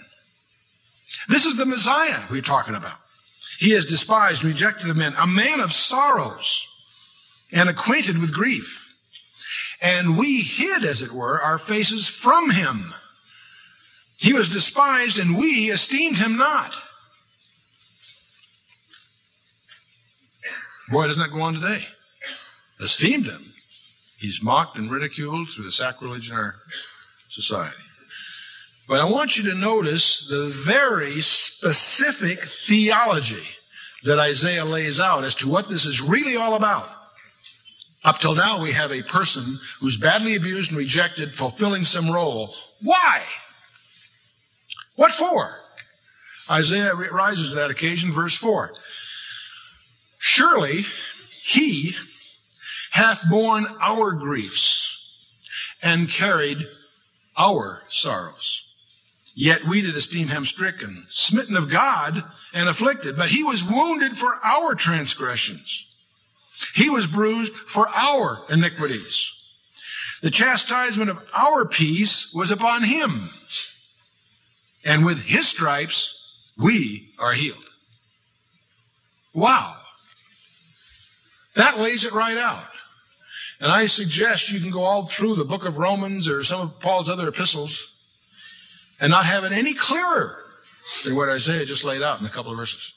This 1.28 1.44
is 1.44 1.56
the 1.56 1.66
Messiah 1.66 2.20
we're 2.30 2.40
talking 2.40 2.74
about. 2.74 2.96
He 3.58 3.74
is 3.74 3.86
despised 3.86 4.42
and 4.42 4.52
rejected 4.52 4.90
of 4.90 4.96
men, 4.96 5.14
a 5.18 5.26
man 5.26 5.60
of 5.60 5.72
sorrows 5.72 6.66
and 7.52 7.68
acquainted 7.68 8.18
with 8.18 8.32
grief. 8.32 8.88
And 9.80 10.16
we 10.16 10.40
hid, 10.40 10.84
as 10.84 11.02
it 11.02 11.12
were, 11.12 11.40
our 11.40 11.58
faces 11.58 12.08
from 12.08 12.50
him. 12.50 12.94
He 14.16 14.32
was 14.32 14.48
despised 14.48 15.18
and 15.18 15.36
we 15.36 15.70
esteemed 15.70 16.16
him 16.16 16.36
not. 16.36 16.74
Boy, 20.88 21.06
doesn't 21.06 21.22
that 21.22 21.34
go 21.34 21.42
on 21.42 21.54
today? 21.54 21.88
Esteemed 22.80 23.26
him. 23.26 23.52
He's 24.18 24.42
mocked 24.42 24.78
and 24.78 24.90
ridiculed 24.90 25.50
through 25.50 25.64
the 25.64 25.72
sacrilege 25.72 26.30
in 26.30 26.36
our 26.36 26.56
society. 27.32 27.76
But 28.88 29.00
I 29.00 29.04
want 29.04 29.38
you 29.38 29.50
to 29.50 29.56
notice 29.56 30.26
the 30.28 30.48
very 30.48 31.20
specific 31.20 32.44
theology 32.44 33.42
that 34.04 34.18
Isaiah 34.18 34.64
lays 34.64 35.00
out 35.00 35.24
as 35.24 35.34
to 35.36 35.48
what 35.48 35.68
this 35.68 35.86
is 35.86 36.00
really 36.00 36.36
all 36.36 36.54
about. 36.54 36.88
Up 38.04 38.18
till 38.18 38.34
now, 38.34 38.60
we 38.60 38.72
have 38.72 38.90
a 38.90 39.02
person 39.02 39.58
who's 39.80 39.96
badly 39.96 40.34
abused 40.34 40.72
and 40.72 40.78
rejected, 40.78 41.36
fulfilling 41.36 41.84
some 41.84 42.10
role. 42.10 42.54
Why? 42.82 43.22
What 44.96 45.12
for? 45.12 45.60
Isaiah 46.50 46.94
rises 46.94 47.50
to 47.50 47.54
that 47.54 47.70
occasion, 47.70 48.12
verse 48.12 48.36
4. 48.36 48.74
Surely 50.18 50.84
he 51.30 51.94
hath 52.90 53.24
borne 53.30 53.66
our 53.80 54.12
griefs 54.12 54.98
and 55.80 56.10
carried 56.10 56.66
our 57.36 57.82
sorrows. 57.88 58.64
Yet 59.34 59.66
we 59.66 59.80
did 59.80 59.96
esteem 59.96 60.28
him 60.28 60.44
stricken, 60.44 61.06
smitten 61.08 61.56
of 61.56 61.70
God, 61.70 62.24
and 62.52 62.68
afflicted. 62.68 63.16
But 63.16 63.30
he 63.30 63.42
was 63.42 63.64
wounded 63.64 64.18
for 64.18 64.38
our 64.44 64.74
transgressions. 64.74 65.86
He 66.74 66.90
was 66.90 67.06
bruised 67.06 67.54
for 67.54 67.88
our 67.88 68.44
iniquities. 68.50 69.32
The 70.20 70.30
chastisement 70.30 71.10
of 71.10 71.18
our 71.34 71.64
peace 71.64 72.32
was 72.32 72.50
upon 72.50 72.84
him. 72.84 73.30
And 74.84 75.04
with 75.04 75.22
his 75.22 75.48
stripes, 75.48 76.18
we 76.56 77.10
are 77.18 77.32
healed. 77.32 77.66
Wow. 79.34 79.76
That 81.56 81.78
lays 81.78 82.04
it 82.04 82.12
right 82.12 82.36
out. 82.36 82.68
And 83.62 83.70
I 83.70 83.86
suggest 83.86 84.50
you 84.50 84.58
can 84.58 84.72
go 84.72 84.82
all 84.82 85.06
through 85.06 85.36
the 85.36 85.44
book 85.44 85.64
of 85.64 85.78
Romans 85.78 86.28
or 86.28 86.42
some 86.42 86.60
of 86.60 86.80
Paul's 86.80 87.08
other 87.08 87.28
epistles 87.28 87.94
and 89.00 89.08
not 89.08 89.24
have 89.24 89.44
it 89.44 89.52
any 89.52 89.72
clearer 89.72 90.36
than 91.04 91.14
what 91.14 91.28
Isaiah 91.28 91.64
just 91.64 91.84
laid 91.84 92.02
out 92.02 92.18
in 92.18 92.26
a 92.26 92.28
couple 92.28 92.50
of 92.50 92.58
verses. 92.58 92.92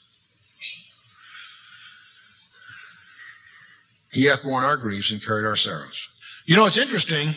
He 4.10 4.24
hath 4.24 4.42
borne 4.42 4.64
our 4.64 4.76
griefs 4.76 5.12
and 5.12 5.24
carried 5.24 5.46
our 5.46 5.54
sorrows. 5.54 6.08
You 6.46 6.56
know, 6.56 6.66
it's 6.66 6.78
interesting 6.78 7.34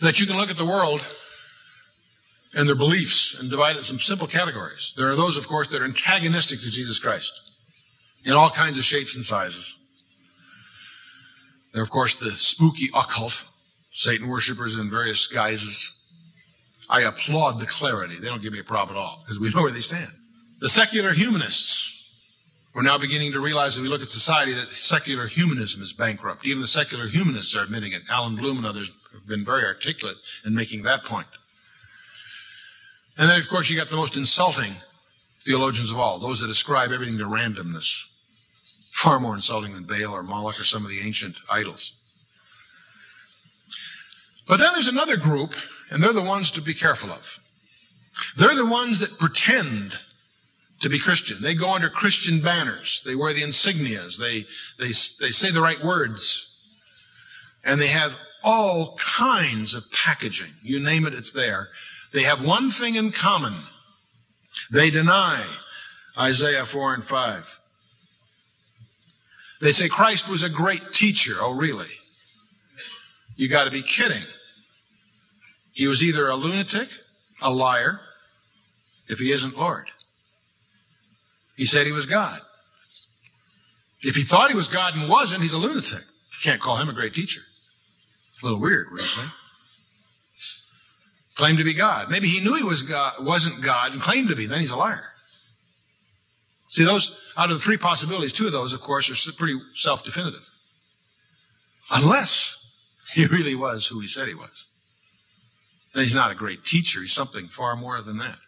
that 0.00 0.20
you 0.20 0.26
can 0.26 0.38
look 0.38 0.48
at 0.48 0.56
the 0.56 0.64
world 0.64 1.02
and 2.54 2.66
their 2.66 2.74
beliefs 2.74 3.38
and 3.38 3.50
divide 3.50 3.76
it 3.76 3.80
in 3.80 3.84
some 3.84 4.00
simple 4.00 4.26
categories. 4.26 4.94
There 4.96 5.10
are 5.10 5.16
those, 5.16 5.36
of 5.36 5.48
course, 5.48 5.68
that 5.68 5.82
are 5.82 5.84
antagonistic 5.84 6.60
to 6.60 6.70
Jesus 6.70 6.98
Christ 6.98 7.38
in 8.24 8.32
all 8.32 8.48
kinds 8.48 8.78
of 8.78 8.84
shapes 8.84 9.16
and 9.16 9.24
sizes. 9.24 9.78
There 11.72 11.82
of 11.82 11.90
course, 11.90 12.14
the 12.14 12.32
spooky 12.32 12.90
occult, 12.94 13.44
Satan 13.90 14.28
worshippers 14.28 14.76
in 14.76 14.90
various 14.90 15.26
guises. 15.26 15.92
I 16.88 17.02
applaud 17.02 17.60
the 17.60 17.66
clarity. 17.66 18.18
They 18.18 18.28
don't 18.28 18.42
give 18.42 18.52
me 18.52 18.58
a 18.58 18.64
problem 18.64 18.96
at 18.96 19.00
all 19.00 19.22
because 19.22 19.40
we 19.40 19.50
know 19.54 19.62
where 19.62 19.72
they 19.72 19.80
stand. 19.80 20.10
The 20.60 20.68
secular 20.68 21.12
humanists. 21.12 21.98
We're 22.74 22.82
now 22.82 22.96
beginning 22.96 23.32
to 23.32 23.40
realize 23.40 23.76
as 23.76 23.82
we 23.82 23.88
look 23.88 24.00
at 24.00 24.08
society 24.08 24.54
that 24.54 24.72
secular 24.72 25.26
humanism 25.26 25.82
is 25.82 25.92
bankrupt. 25.92 26.46
Even 26.46 26.62
the 26.62 26.68
secular 26.68 27.06
humanists 27.06 27.54
are 27.54 27.62
admitting 27.62 27.92
it. 27.92 28.02
Allan 28.08 28.36
Bloom 28.36 28.56
and 28.56 28.66
others 28.66 28.90
have 29.12 29.26
been 29.26 29.44
very 29.44 29.64
articulate 29.64 30.16
in 30.46 30.54
making 30.54 30.82
that 30.84 31.04
point. 31.04 31.26
And 33.18 33.28
then, 33.28 33.38
of 33.40 33.48
course, 33.48 33.68
you 33.68 33.76
got 33.76 33.90
the 33.90 33.96
most 33.96 34.16
insulting 34.16 34.76
theologians 35.40 35.90
of 35.90 35.98
all, 35.98 36.18
those 36.18 36.40
that 36.40 36.48
ascribe 36.48 36.92
everything 36.92 37.18
to 37.18 37.24
randomness. 37.24 38.06
Far 38.92 39.18
more 39.18 39.34
insulting 39.34 39.72
than 39.72 39.84
Baal 39.84 40.14
or 40.14 40.22
Moloch 40.22 40.60
or 40.60 40.64
some 40.64 40.84
of 40.84 40.90
the 40.90 41.00
ancient 41.00 41.36
idols. 41.50 41.94
But 44.46 44.58
then 44.58 44.70
there's 44.74 44.86
another 44.86 45.16
group, 45.16 45.54
and 45.90 46.02
they're 46.02 46.12
the 46.12 46.20
ones 46.20 46.50
to 46.52 46.60
be 46.60 46.74
careful 46.74 47.10
of. 47.10 47.40
They're 48.36 48.54
the 48.54 48.66
ones 48.66 49.00
that 49.00 49.18
pretend 49.18 49.98
to 50.82 50.90
be 50.90 50.98
Christian. 50.98 51.40
They 51.40 51.54
go 51.54 51.70
under 51.70 51.88
Christian 51.88 52.42
banners. 52.42 53.02
They 53.04 53.14
wear 53.14 53.32
the 53.32 53.42
insignias. 53.42 54.18
They, 54.18 54.46
they, 54.78 54.92
they 55.24 55.30
say 55.30 55.50
the 55.50 55.62
right 55.62 55.82
words. 55.82 56.54
And 57.64 57.80
they 57.80 57.88
have 57.88 58.16
all 58.44 58.96
kinds 58.98 59.74
of 59.74 59.90
packaging. 59.90 60.52
You 60.62 60.80
name 60.80 61.06
it, 61.06 61.14
it's 61.14 61.30
there. 61.32 61.70
They 62.12 62.24
have 62.24 62.44
one 62.44 62.70
thing 62.70 62.96
in 62.96 63.10
common. 63.10 63.54
They 64.70 64.90
deny 64.90 65.56
Isaiah 66.18 66.66
4 66.66 66.92
and 66.92 67.04
5. 67.04 67.58
They 69.62 69.70
say 69.70 69.88
Christ 69.88 70.28
was 70.28 70.42
a 70.42 70.48
great 70.48 70.92
teacher. 70.92 71.36
Oh, 71.38 71.52
really? 71.52 71.86
You 73.36 73.48
got 73.48 73.64
to 73.64 73.70
be 73.70 73.84
kidding. 73.84 74.24
He 75.72 75.86
was 75.86 76.02
either 76.02 76.28
a 76.28 76.34
lunatic, 76.34 76.88
a 77.40 77.50
liar, 77.50 78.00
if 79.06 79.20
he 79.20 79.30
isn't 79.30 79.56
Lord. 79.56 79.86
He 81.56 81.64
said 81.64 81.86
he 81.86 81.92
was 81.92 82.06
God. 82.06 82.40
If 84.00 84.16
he 84.16 84.24
thought 84.24 84.50
he 84.50 84.56
was 84.56 84.66
God 84.66 84.96
and 84.96 85.08
wasn't, 85.08 85.42
he's 85.42 85.54
a 85.54 85.58
lunatic. 85.58 86.00
You 86.00 86.40
can't 86.42 86.60
call 86.60 86.78
him 86.78 86.88
a 86.88 86.92
great 86.92 87.14
teacher. 87.14 87.42
A 88.42 88.44
little 88.44 88.60
weird, 88.60 88.88
do 88.88 89.00
you 89.00 89.08
say? 89.08 89.22
Claimed 91.36 91.58
to 91.58 91.64
be 91.64 91.72
God. 91.72 92.10
Maybe 92.10 92.28
he 92.28 92.40
knew 92.40 92.54
he 92.54 92.64
was 92.64 92.82
God, 92.82 93.24
wasn't 93.24 93.62
God 93.62 93.92
and 93.92 94.02
claimed 94.02 94.28
to 94.28 94.36
be. 94.36 94.46
Then 94.46 94.58
he's 94.58 94.72
a 94.72 94.76
liar. 94.76 95.11
See, 96.72 96.84
those, 96.84 97.14
out 97.36 97.50
of 97.50 97.58
the 97.58 97.62
three 97.62 97.76
possibilities, 97.76 98.32
two 98.32 98.46
of 98.46 98.52
those, 98.52 98.72
of 98.72 98.80
course, 98.80 99.10
are 99.10 99.32
pretty 99.32 99.60
self-definitive. 99.74 100.48
Unless 101.90 102.56
he 103.12 103.26
really 103.26 103.54
was 103.54 103.88
who 103.88 104.00
he 104.00 104.06
said 104.06 104.26
he 104.26 104.34
was. 104.34 104.68
Then 105.92 106.04
he's 106.04 106.14
not 106.14 106.30
a 106.30 106.34
great 106.34 106.64
teacher. 106.64 107.00
He's 107.00 107.12
something 107.12 107.48
far 107.48 107.76
more 107.76 108.00
than 108.00 108.16
that. 108.18 108.38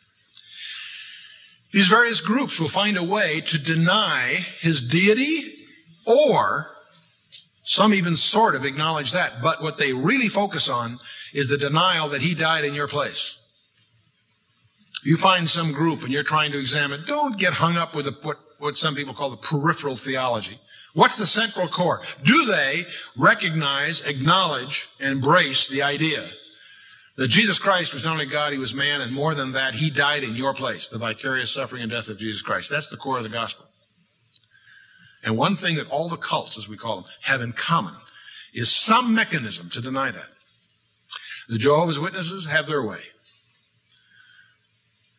These 1.70 1.88
various 1.88 2.22
groups 2.22 2.58
will 2.58 2.70
find 2.70 2.96
a 2.96 3.04
way 3.04 3.42
to 3.42 3.58
deny 3.58 4.46
his 4.58 4.80
deity 4.80 5.66
or 6.06 6.70
some 7.62 7.92
even 7.92 8.16
sort 8.16 8.54
of 8.54 8.64
acknowledge 8.64 9.12
that. 9.12 9.42
But 9.42 9.62
what 9.62 9.76
they 9.76 9.92
really 9.92 10.30
focus 10.30 10.70
on 10.70 10.98
is 11.34 11.50
the 11.50 11.58
denial 11.58 12.08
that 12.08 12.22
he 12.22 12.34
died 12.34 12.64
in 12.64 12.72
your 12.72 12.88
place. 12.88 13.36
You 15.04 15.16
find 15.16 15.48
some 15.48 15.72
group 15.72 16.02
and 16.02 16.12
you're 16.12 16.22
trying 16.22 16.52
to 16.52 16.58
examine, 16.58 17.04
don't 17.06 17.38
get 17.38 17.54
hung 17.54 17.76
up 17.76 17.94
with 17.94 18.06
the, 18.06 18.16
what, 18.22 18.38
what 18.58 18.76
some 18.76 18.94
people 18.94 19.14
call 19.14 19.30
the 19.30 19.36
peripheral 19.36 19.96
theology. 19.96 20.58
What's 20.94 21.16
the 21.16 21.26
central 21.26 21.68
core? 21.68 22.02
Do 22.22 22.46
they 22.46 22.86
recognize, 23.16 24.00
acknowledge, 24.00 24.88
embrace 25.00 25.68
the 25.68 25.82
idea 25.82 26.30
that 27.16 27.28
Jesus 27.28 27.58
Christ 27.58 27.92
was 27.92 28.04
not 28.04 28.12
only 28.12 28.26
God, 28.26 28.52
he 28.52 28.58
was 28.58 28.74
man, 28.74 29.00
and 29.00 29.12
more 29.12 29.34
than 29.34 29.52
that, 29.52 29.74
he 29.74 29.90
died 29.90 30.24
in 30.24 30.36
your 30.36 30.54
place, 30.54 30.88
the 30.88 30.98
vicarious 30.98 31.50
suffering 31.50 31.82
and 31.82 31.90
death 31.90 32.08
of 32.08 32.18
Jesus 32.18 32.42
Christ. 32.42 32.70
That's 32.70 32.88
the 32.88 32.96
core 32.96 33.18
of 33.18 33.22
the 33.24 33.28
gospel. 33.28 33.66
And 35.22 35.36
one 35.36 35.56
thing 35.56 35.76
that 35.76 35.90
all 35.90 36.08
the 36.08 36.16
cults, 36.16 36.58
as 36.58 36.68
we 36.68 36.76
call 36.76 37.00
them, 37.00 37.10
have 37.22 37.40
in 37.40 37.52
common 37.52 37.94
is 38.52 38.70
some 38.70 39.14
mechanism 39.14 39.70
to 39.70 39.80
deny 39.80 40.10
that. 40.10 40.28
The 41.48 41.58
Jehovah's 41.58 42.00
Witnesses 42.00 42.46
have 42.46 42.66
their 42.66 42.82
way. 42.82 43.00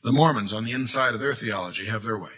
The 0.06 0.12
Mormons 0.12 0.54
on 0.54 0.66
the 0.66 0.72
inside 0.72 1.16
of 1.16 1.20
their 1.20 1.34
theology 1.34 1.88
have 1.88 2.04
their 2.04 2.16
way. 2.18 2.30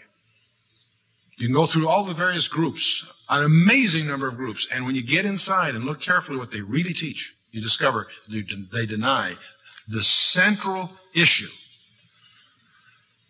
You 1.36 1.48
can 1.48 1.54
go 1.54 1.66
through 1.66 1.86
all 1.86 2.02
the 2.02 2.14
various 2.14 2.48
groups, 2.48 3.04
an 3.28 3.44
amazing 3.44 4.06
number 4.06 4.26
of 4.26 4.38
groups, 4.38 4.66
and 4.72 4.86
when 4.86 4.94
you 4.94 5.02
get 5.02 5.26
inside 5.26 5.74
and 5.74 5.84
look 5.84 6.00
carefully 6.00 6.38
what 6.38 6.50
they 6.50 6.62
really 6.62 6.94
teach, 6.94 7.36
you 7.50 7.60
discover 7.60 8.08
they 8.26 8.86
deny 8.86 9.36
the 9.86 10.02
central 10.02 10.92
issue 11.14 11.50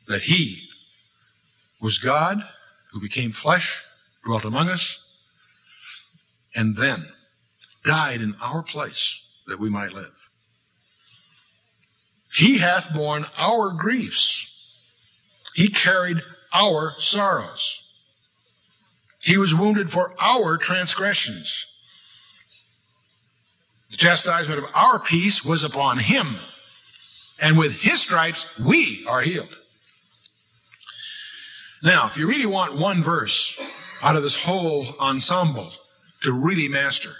that 0.07 0.23
He 0.23 0.68
was 1.80 1.99
God 1.99 2.40
who 2.92 3.00
became 3.00 3.33
flesh, 3.33 3.83
dwelt 4.25 4.45
among 4.45 4.68
us, 4.68 5.00
and 6.54 6.76
then 6.76 7.07
died 7.85 8.21
in 8.21 8.37
our 8.40 8.62
place 8.62 9.21
that 9.49 9.59
we 9.59 9.68
might 9.68 9.92
live. 9.92 10.18
He 12.38 12.59
hath 12.59 12.95
borne 12.95 13.26
our 13.37 13.73
griefs. 13.73 14.54
He 15.57 15.71
carried 15.71 16.18
our 16.54 16.95
sorrows. 16.97 17.83
He 19.21 19.37
was 19.37 19.57
wounded 19.57 19.90
for 19.90 20.14
our 20.21 20.57
transgressions. 20.57 21.66
The 23.90 23.97
chastisement 23.97 24.61
of 24.61 24.71
our 24.73 25.00
peace 25.00 25.45
was 25.45 25.64
upon 25.64 25.99
him. 25.99 26.37
And 27.40 27.59
with 27.59 27.73
his 27.73 28.02
stripes, 28.02 28.47
we 28.57 29.04
are 29.09 29.23
healed. 29.23 29.59
Now, 31.83 32.07
if 32.07 32.16
you 32.16 32.28
really 32.28 32.47
want 32.47 32.78
one 32.78 33.02
verse 33.02 33.61
out 34.00 34.14
of 34.14 34.23
this 34.23 34.45
whole 34.45 34.95
ensemble 35.00 35.73
to 36.23 36.33
really 36.33 36.68
master, 36.68 37.16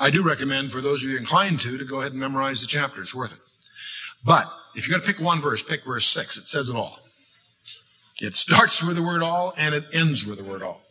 I 0.00 0.08
do 0.08 0.22
recommend 0.22 0.72
for 0.72 0.80
those 0.80 1.04
of 1.04 1.10
you 1.10 1.18
inclined 1.18 1.60
to, 1.60 1.76
to 1.76 1.84
go 1.84 2.00
ahead 2.00 2.12
and 2.12 2.20
memorize 2.20 2.62
the 2.62 2.66
chapter. 2.66 3.02
It's 3.02 3.14
worth 3.14 3.34
it. 3.34 3.40
But 4.24 4.52
if 4.74 4.88
you're 4.88 4.98
going 4.98 5.06
to 5.06 5.12
pick 5.12 5.24
one 5.24 5.40
verse, 5.40 5.62
pick 5.62 5.84
verse 5.84 6.06
6. 6.06 6.38
It 6.38 6.46
says 6.46 6.68
it 6.68 6.76
all. 6.76 6.98
It 8.20 8.34
starts 8.34 8.82
with 8.82 8.96
the 8.96 9.02
word 9.02 9.22
all 9.22 9.54
and 9.56 9.74
it 9.74 9.84
ends 9.92 10.26
with 10.26 10.38
the 10.38 10.44
word 10.44 10.62
all. 10.62 10.82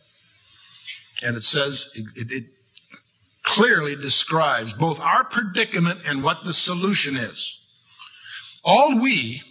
And 1.22 1.36
it 1.36 1.42
says, 1.42 1.88
it, 1.94 2.30
it, 2.30 2.44
clearly 3.48 3.96
describes 3.96 4.74
both 4.74 5.00
our 5.00 5.24
predicament 5.24 6.00
and 6.04 6.22
what 6.22 6.44
the 6.44 6.52
solution 6.52 7.16
is. 7.16 7.58
All 8.62 9.00
we, 9.00 9.42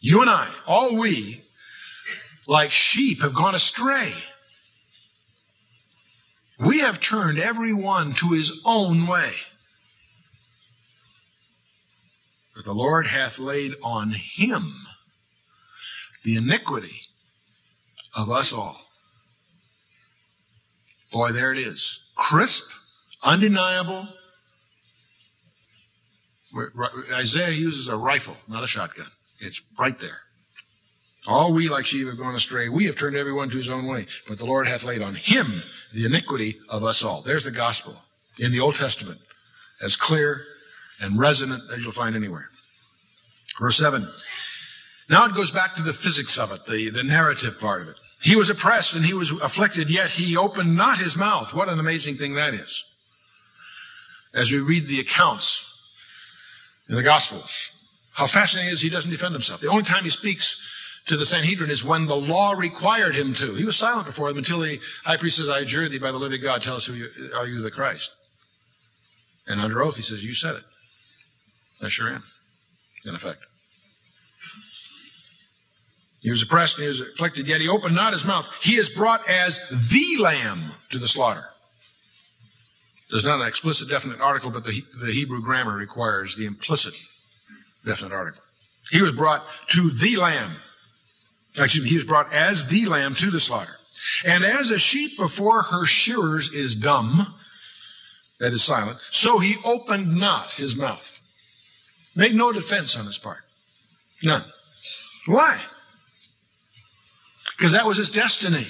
you 0.00 0.22
and 0.22 0.30
I, 0.30 0.48
all 0.66 0.96
we, 0.96 1.44
like 2.48 2.70
sheep, 2.70 3.20
have 3.20 3.34
gone 3.34 3.54
astray. 3.54 4.14
We 6.58 6.78
have 6.78 6.98
turned 6.98 7.38
every 7.38 7.74
one 7.74 8.14
to 8.14 8.30
his 8.30 8.58
own 8.64 9.06
way. 9.06 9.32
The 12.64 12.74
Lord 12.74 13.08
hath 13.08 13.38
laid 13.38 13.74
on 13.82 14.12
him 14.12 14.74
the 16.22 16.36
iniquity 16.36 17.02
of 18.16 18.30
us 18.30 18.52
all. 18.52 18.80
Boy, 21.10 21.32
there 21.32 21.52
it 21.52 21.58
is. 21.58 22.00
Crisp, 22.16 22.70
undeniable. 23.22 24.08
Isaiah 27.12 27.50
uses 27.50 27.88
a 27.88 27.96
rifle, 27.96 28.36
not 28.48 28.64
a 28.64 28.66
shotgun. 28.66 29.08
It's 29.40 29.62
right 29.78 29.98
there. 29.98 30.20
All 31.26 31.52
we 31.52 31.68
like 31.68 31.86
sheep 31.86 32.06
have 32.06 32.18
gone 32.18 32.34
astray. 32.34 32.68
We 32.68 32.86
have 32.86 32.96
turned 32.96 33.16
everyone 33.16 33.50
to 33.50 33.56
his 33.56 33.70
own 33.70 33.86
way. 33.86 34.06
But 34.26 34.38
the 34.38 34.46
Lord 34.46 34.66
hath 34.66 34.84
laid 34.84 35.02
on 35.02 35.14
him 35.14 35.62
the 35.92 36.04
iniquity 36.04 36.58
of 36.68 36.84
us 36.84 37.04
all. 37.04 37.22
There's 37.22 37.44
the 37.44 37.50
gospel 37.50 38.02
in 38.38 38.52
the 38.52 38.60
Old 38.60 38.74
Testament, 38.74 39.20
as 39.80 39.96
clear 39.96 40.44
and 41.00 41.18
resonant 41.18 41.62
as 41.72 41.82
you'll 41.82 41.92
find 41.92 42.16
anywhere. 42.16 42.50
Verse 43.60 43.76
7. 43.76 44.08
Now 45.08 45.26
it 45.26 45.34
goes 45.34 45.50
back 45.50 45.74
to 45.74 45.82
the 45.82 45.92
physics 45.92 46.38
of 46.38 46.52
it, 46.52 46.66
the, 46.66 46.90
the 46.90 47.02
narrative 47.02 47.58
part 47.58 47.82
of 47.82 47.88
it. 47.88 47.96
He 48.20 48.36
was 48.36 48.48
oppressed 48.48 48.94
and 48.94 49.04
he 49.04 49.14
was 49.14 49.30
afflicted, 49.30 49.90
yet 49.90 50.10
he 50.10 50.36
opened 50.36 50.76
not 50.76 50.98
his 50.98 51.16
mouth. 51.16 51.52
What 51.52 51.68
an 51.68 51.80
amazing 51.80 52.16
thing 52.16 52.34
that 52.34 52.54
is. 52.54 52.84
As 54.32 54.52
we 54.52 54.60
read 54.60 54.88
the 54.88 55.00
accounts 55.00 55.66
in 56.88 56.94
the 56.94 57.02
Gospels, 57.02 57.70
how 58.12 58.26
fascinating 58.26 58.70
it 58.70 58.74
is 58.74 58.80
he 58.80 58.88
doesn't 58.88 59.10
defend 59.10 59.34
himself. 59.34 59.60
The 59.60 59.68
only 59.68 59.82
time 59.82 60.04
he 60.04 60.10
speaks 60.10 60.60
to 61.06 61.16
the 61.16 61.26
Sanhedrin 61.26 61.70
is 61.70 61.84
when 61.84 62.06
the 62.06 62.16
law 62.16 62.52
required 62.52 63.16
him 63.16 63.34
to. 63.34 63.54
He 63.54 63.64
was 63.64 63.76
silent 63.76 64.06
before 64.06 64.28
them 64.28 64.38
until 64.38 64.60
the 64.60 64.80
high 65.04 65.16
priest 65.16 65.38
says, 65.38 65.48
I 65.48 65.60
adjure 65.60 65.88
thee 65.88 65.98
by 65.98 66.12
the 66.12 66.18
living 66.18 66.40
God, 66.40 66.62
tell 66.62 66.76
us 66.76 66.86
who 66.86 66.94
you, 66.94 67.08
are 67.34 67.46
you 67.46 67.60
the 67.60 67.70
Christ? 67.70 68.14
And 69.46 69.60
under 69.60 69.82
oath 69.82 69.96
he 69.96 70.02
says, 70.02 70.24
you 70.24 70.32
said 70.32 70.56
it. 70.56 70.62
I 71.82 71.88
sure 71.88 72.08
am, 72.08 72.22
in 73.04 73.14
effect. 73.14 73.40
He 76.20 76.30
was 76.30 76.42
oppressed 76.42 76.76
and 76.76 76.82
he 76.82 76.88
was 76.88 77.00
afflicted, 77.00 77.48
yet 77.48 77.60
he 77.60 77.68
opened 77.68 77.96
not 77.96 78.12
his 78.12 78.24
mouth. 78.24 78.48
He 78.60 78.76
is 78.76 78.88
brought 78.88 79.28
as 79.28 79.60
the 79.70 80.16
lamb 80.20 80.72
to 80.90 80.98
the 80.98 81.08
slaughter. 81.08 81.46
There's 83.10 83.24
not 83.24 83.40
an 83.40 83.48
explicit 83.48 83.88
definite 83.88 84.20
article, 84.20 84.50
but 84.50 84.64
the, 84.64 84.84
the 85.02 85.12
Hebrew 85.12 85.42
grammar 85.42 85.76
requires 85.76 86.36
the 86.36 86.46
implicit 86.46 86.94
definite 87.84 88.14
article. 88.14 88.42
He 88.90 89.02
was 89.02 89.12
brought 89.12 89.44
to 89.70 89.90
the 89.90 90.16
lamb 90.16 90.56
Excuse 91.58 91.84
me, 91.84 91.90
he 91.90 91.96
was 91.96 92.04
brought 92.04 92.32
as 92.32 92.66
the 92.66 92.86
lamb 92.86 93.14
to 93.16 93.30
the 93.30 93.40
slaughter. 93.40 93.78
And 94.24 94.44
as 94.44 94.70
a 94.70 94.78
sheep 94.78 95.18
before 95.18 95.62
her 95.62 95.84
shearers 95.84 96.54
is 96.54 96.74
dumb, 96.74 97.34
that 98.40 98.52
is 98.52 98.64
silent, 98.64 98.98
so 99.10 99.38
he 99.38 99.56
opened 99.64 100.16
not 100.18 100.52
his 100.52 100.74
mouth. 100.74 101.20
Made 102.14 102.34
no 102.34 102.52
defense 102.52 102.96
on 102.96 103.06
his 103.06 103.18
part. 103.18 103.44
None. 104.22 104.44
Why? 105.26 105.60
Because 107.56 107.72
that 107.72 107.86
was 107.86 107.96
his 107.96 108.10
destiny. 108.10 108.66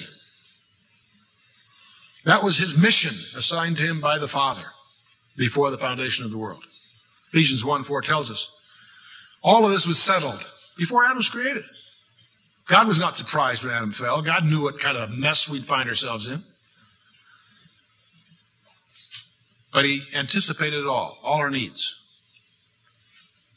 That 2.25 2.43
was 2.43 2.57
his 2.57 2.77
mission 2.77 3.15
assigned 3.35 3.77
to 3.77 3.83
him 3.83 3.99
by 3.99 4.17
the 4.17 4.27
Father 4.27 4.65
before 5.35 5.71
the 5.71 5.77
foundation 5.77 6.25
of 6.25 6.31
the 6.31 6.37
world. 6.37 6.63
Ephesians 7.29 7.65
1 7.65 7.83
4 7.83 8.01
tells 8.01 8.31
us 8.31 8.51
all 9.41 9.65
of 9.65 9.71
this 9.71 9.85
was 9.85 10.01
settled 10.01 10.43
before 10.77 11.03
Adam 11.03 11.17
was 11.17 11.29
created. 11.29 11.63
God 12.65 12.87
was 12.87 12.99
not 12.99 13.17
surprised 13.17 13.63
when 13.63 13.73
Adam 13.73 13.91
fell. 13.91 14.21
God 14.21 14.45
knew 14.45 14.61
what 14.61 14.79
kind 14.79 14.95
of 14.95 15.11
mess 15.11 15.49
we'd 15.49 15.65
find 15.65 15.89
ourselves 15.89 16.29
in. 16.29 16.43
But 19.73 19.85
he 19.85 20.03
anticipated 20.13 20.81
it 20.81 20.87
all, 20.87 21.17
all 21.23 21.39
our 21.39 21.49
needs, 21.49 21.99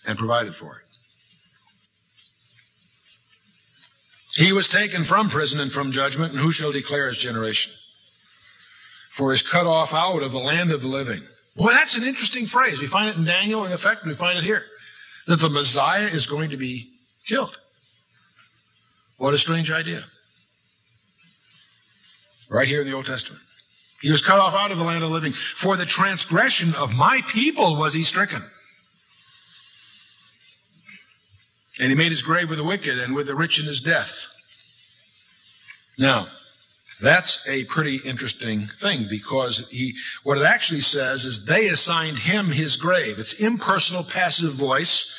and 0.07 0.17
provided 0.17 0.55
for 0.55 0.77
it. 0.77 0.83
He 4.37 4.53
was 4.53 4.69
taken 4.69 5.05
from 5.05 5.31
prison 5.31 5.61
and 5.61 5.73
from 5.73 5.93
judgment, 5.93 6.33
and 6.33 6.41
who 6.41 6.53
shall 6.53 6.71
declare 6.71 7.09
his 7.09 7.19
generation? 7.19 7.73
For 9.11 9.33
is 9.33 9.41
cut 9.41 9.67
off 9.67 9.95
out 9.95 10.23
of 10.23 10.33
the 10.33 10.39
land 10.39 10.73
of 10.73 10.83
the 10.83 10.89
living. 10.89 11.23
Well, 11.57 11.69
that's 11.69 11.97
an 11.97 12.05
interesting 12.05 12.47
phrase. 12.47 12.81
We 12.81 12.87
find 12.87 13.09
it 13.09 13.17
in 13.17 13.25
Daniel, 13.25 13.65
in 13.65 13.73
effect, 13.73 14.05
we 14.05 14.15
find 14.15 14.39
it 14.39 14.45
here. 14.45 14.65
That 15.27 15.41
the 15.41 15.49
Messiah 15.49 16.07
is 16.07 16.27
going 16.27 16.51
to 16.51 16.59
be 16.59 16.91
killed. 17.27 17.59
What 19.17 19.33
a 19.33 19.39
strange 19.39 19.71
idea. 19.71 20.05
Right 22.51 22.69
here 22.69 22.83
in 22.83 22.87
the 22.87 22.93
Old 22.93 23.07
Testament. 23.07 23.43
He 24.03 24.11
was 24.11 24.21
cut 24.21 24.39
off 24.39 24.55
out 24.55 24.71
of 24.71 24.77
the 24.77 24.85
land 24.85 25.03
of 25.03 25.09
the 25.09 25.15
living. 25.15 25.33
For 25.33 25.79
the 25.79 25.87
transgression 25.87 26.75
of 26.75 26.93
my 26.93 27.23
people 27.27 27.77
was 27.77 27.95
he 27.95 28.03
stricken. 28.03 28.43
And 31.79 31.91
he 31.91 31.95
made 31.95 32.11
his 32.11 32.23
grave 32.23 32.49
with 32.49 32.59
the 32.59 32.65
wicked 32.65 32.99
and 32.99 33.15
with 33.15 33.27
the 33.27 33.35
rich 33.35 33.61
in 33.61 33.67
his 33.67 33.81
death. 33.81 34.27
Now, 35.99 36.29
that's 37.01 37.47
a 37.47 37.65
pretty 37.65 37.97
interesting 37.97 38.69
thing 38.69 39.07
because 39.09 39.69
he, 39.71 39.97
what 40.23 40.39
it 40.39 40.45
actually 40.45 40.81
says 40.81 41.25
is 41.25 41.45
they 41.45 41.69
assigned 41.69 42.21
him 42.21 42.53
his 42.53 42.77
grave. 42.77 43.19
It's 43.19 43.35
impersonal 43.35 44.05
passive 44.05 44.55
voice, 44.55 45.13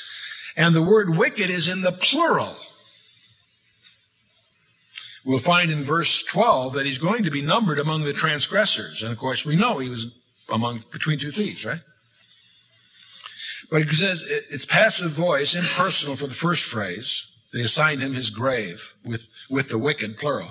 and 0.55 0.75
the 0.75 0.81
word 0.81 1.15
wicked 1.15 1.49
is 1.51 1.67
in 1.67 1.81
the 1.81 1.91
plural. 1.91 2.57
We'll 5.23 5.39
find 5.39 5.69
in 5.71 5.83
verse 5.83 6.23
12 6.23 6.73
that 6.73 6.85
he's 6.85 6.97
going 6.97 7.23
to 7.25 7.31
be 7.31 7.41
numbered 7.41 7.79
among 7.79 8.05
the 8.05 8.13
transgressors. 8.13 9.03
And 9.03 9.11
of 9.11 9.19
course, 9.19 9.45
we 9.45 9.55
know 9.55 9.77
he 9.77 9.89
was 9.89 10.15
among 10.49 10.85
between 10.91 11.19
two 11.19 11.31
thieves, 11.31 11.65
right? 11.65 11.81
But 13.69 13.81
it 13.81 13.89
says 13.89 14.23
it's 14.27 14.65
passive 14.65 15.11
voice, 15.11 15.55
impersonal 15.55 16.15
for 16.15 16.27
the 16.27 16.33
first 16.33 16.63
phrase. 16.63 17.31
They 17.53 17.61
assigned 17.61 18.01
him 18.01 18.13
his 18.13 18.29
grave 18.29 18.93
with, 19.05 19.27
with 19.49 19.69
the 19.69 19.77
wicked, 19.77 20.17
plural. 20.17 20.49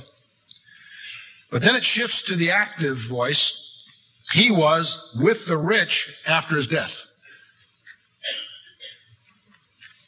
But 1.51 1.63
then 1.63 1.77
it 1.77 1.85
shifts 1.85 2.23
to 2.25 2.37
the 2.37 2.51
active 2.51 2.99
voice. 2.99 3.85
He 4.33 4.51
was 4.51 5.13
with 5.19 5.47
the 5.47 5.57
rich 5.57 6.15
after 6.27 6.57
his 6.57 6.67
death. 6.67 7.07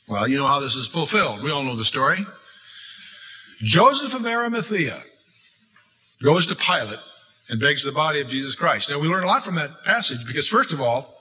Well, 0.09 0.27
you 0.27 0.39
know 0.39 0.47
how 0.47 0.61
this 0.61 0.75
is 0.75 0.89
fulfilled. 0.89 1.43
We 1.43 1.51
all 1.51 1.63
know 1.63 1.77
the 1.77 1.85
story. 1.85 2.27
Joseph 3.61 4.15
of 4.15 4.27
Arimathea 4.27 5.03
goes 6.23 6.47
to 6.47 6.55
Pilate 6.55 7.01
and 7.49 7.61
begs 7.61 7.85
the 7.85 7.93
body 7.93 8.21
of 8.21 8.29
Jesus 8.29 8.55
Christ. 8.55 8.91
Now, 8.91 8.99
we 8.99 9.09
learn 9.09 9.25
a 9.25 9.27
lot 9.27 9.45
from 9.45 9.57
that 9.57 9.85
passage 9.85 10.27
because, 10.27 10.49
first 10.49 10.73
of 10.73 10.81
all, 10.81 11.18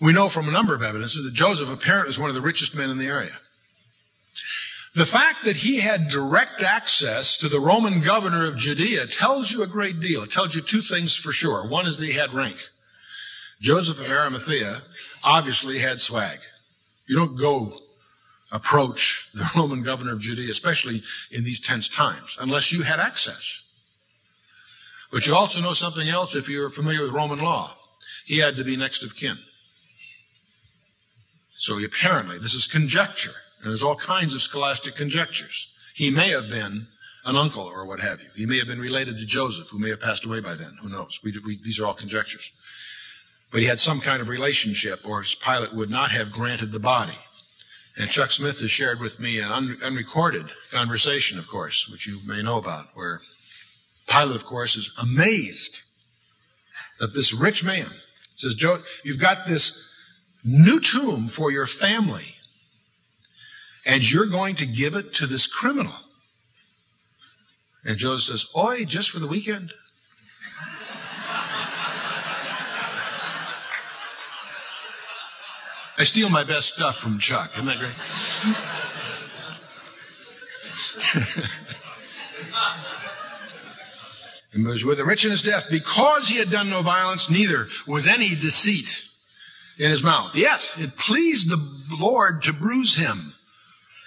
we 0.00 0.12
know 0.12 0.28
from 0.28 0.48
a 0.48 0.52
number 0.52 0.74
of 0.74 0.82
evidences 0.82 1.24
that 1.24 1.34
Joseph 1.34 1.68
apparently 1.68 2.08
was 2.08 2.18
one 2.18 2.28
of 2.28 2.34
the 2.34 2.42
richest 2.42 2.74
men 2.74 2.90
in 2.90 2.98
the 2.98 3.06
area. 3.06 3.38
The 4.94 5.06
fact 5.06 5.44
that 5.44 5.56
he 5.56 5.80
had 5.80 6.08
direct 6.08 6.62
access 6.62 7.36
to 7.38 7.48
the 7.48 7.58
Roman 7.58 8.00
governor 8.00 8.46
of 8.46 8.56
Judea 8.56 9.08
tells 9.08 9.50
you 9.50 9.62
a 9.62 9.66
great 9.66 10.00
deal. 10.00 10.22
It 10.22 10.30
tells 10.30 10.54
you 10.54 10.62
two 10.62 10.82
things 10.82 11.16
for 11.16 11.32
sure. 11.32 11.66
One 11.66 11.86
is 11.86 11.98
that 11.98 12.06
he 12.06 12.12
had 12.12 12.32
rank. 12.32 12.58
Joseph 13.60 14.00
of 14.00 14.10
Arimathea 14.10 14.82
obviously 15.24 15.80
had 15.80 16.00
swag. 16.00 16.40
You 17.06 17.16
don't 17.16 17.36
go 17.36 17.80
approach 18.52 19.30
the 19.34 19.50
Roman 19.56 19.82
governor 19.82 20.12
of 20.12 20.20
Judea, 20.20 20.48
especially 20.48 21.02
in 21.30 21.42
these 21.44 21.60
tense 21.60 21.88
times, 21.88 22.38
unless 22.40 22.72
you 22.72 22.82
had 22.82 23.00
access. 23.00 23.64
But 25.10 25.26
you 25.26 25.34
also 25.34 25.60
know 25.60 25.72
something 25.72 26.08
else 26.08 26.36
if 26.36 26.48
you're 26.48 26.70
familiar 26.70 27.02
with 27.02 27.12
Roman 27.12 27.40
law. 27.40 27.76
He 28.24 28.38
had 28.38 28.56
to 28.56 28.64
be 28.64 28.76
next 28.76 29.02
of 29.04 29.16
kin. 29.16 29.38
So 31.56 31.78
he 31.78 31.84
apparently, 31.84 32.38
this 32.38 32.54
is 32.54 32.66
conjecture, 32.66 33.34
and 33.60 33.70
there's 33.70 33.82
all 33.82 33.96
kinds 33.96 34.34
of 34.34 34.42
scholastic 34.42 34.96
conjectures. 34.96 35.68
He 35.94 36.10
may 36.10 36.30
have 36.30 36.48
been 36.48 36.88
an 37.24 37.36
uncle 37.36 37.64
or 37.64 37.86
what 37.86 38.00
have 38.00 38.20
you. 38.20 38.28
He 38.34 38.46
may 38.46 38.58
have 38.58 38.66
been 38.66 38.80
related 38.80 39.18
to 39.18 39.26
Joseph, 39.26 39.68
who 39.68 39.78
may 39.78 39.90
have 39.90 40.00
passed 40.00 40.26
away 40.26 40.40
by 40.40 40.54
then. 40.54 40.76
Who 40.82 40.88
knows? 40.88 41.20
We, 41.22 41.32
we, 41.44 41.56
these 41.62 41.80
are 41.80 41.86
all 41.86 41.94
conjectures. 41.94 42.50
But 43.50 43.60
he 43.60 43.66
had 43.66 43.78
some 43.78 44.00
kind 44.00 44.20
of 44.20 44.28
relationship, 44.28 45.08
or 45.08 45.22
Pilate 45.22 45.74
would 45.74 45.90
not 45.90 46.10
have 46.10 46.32
granted 46.32 46.72
the 46.72 46.80
body. 46.80 47.18
And 47.96 48.10
Chuck 48.10 48.32
Smith 48.32 48.60
has 48.60 48.72
shared 48.72 48.98
with 48.98 49.20
me 49.20 49.38
an 49.38 49.52
un- 49.52 49.78
unrecorded 49.82 50.46
conversation, 50.72 51.38
of 51.38 51.46
course, 51.46 51.88
which 51.88 52.06
you 52.06 52.18
may 52.26 52.42
know 52.42 52.58
about, 52.58 52.88
where 52.94 53.20
Pilate, 54.08 54.34
of 54.34 54.44
course, 54.44 54.76
is 54.76 54.92
amazed 55.00 55.82
that 56.98 57.14
this 57.14 57.32
rich 57.32 57.64
man 57.64 57.90
says, 58.36 58.56
Joe, 58.56 58.82
you've 59.04 59.20
got 59.20 59.46
this 59.46 59.80
new 60.44 60.78
tomb 60.78 61.28
for 61.28 61.50
your 61.50 61.66
family, 61.66 62.36
and 63.84 64.08
you're 64.10 64.26
going 64.26 64.54
to 64.56 64.66
give 64.66 64.94
it 64.94 65.14
to 65.14 65.26
this 65.26 65.46
criminal. 65.46 65.94
And 67.84 67.96
Joseph 67.96 68.40
says, 68.40 68.46
Oi, 68.56 68.84
just 68.84 69.10
for 69.10 69.18
the 69.18 69.26
weekend. 69.26 69.72
I 75.96 76.02
steal 76.02 76.28
my 76.28 76.42
best 76.42 76.74
stuff 76.74 76.96
from 76.96 77.20
Chuck. 77.20 77.52
Isn't 77.54 77.66
that 77.66 77.78
great? 77.78 77.92
and 84.52 84.66
was 84.66 84.84
with 84.84 84.98
the 84.98 85.04
rich 85.04 85.24
in 85.24 85.30
his 85.30 85.42
death 85.42 85.66
because 85.70 86.28
he 86.28 86.38
had 86.38 86.50
done 86.50 86.68
no 86.68 86.82
violence, 86.82 87.30
neither 87.30 87.68
was 87.86 88.08
any 88.08 88.34
deceit 88.34 89.04
in 89.78 89.90
his 89.90 90.02
mouth. 90.02 90.34
Yes, 90.34 90.72
it 90.78 90.96
pleased 90.96 91.48
the 91.48 91.80
Lord 91.90 92.42
to 92.44 92.52
bruise 92.52 92.96
him. 92.96 93.34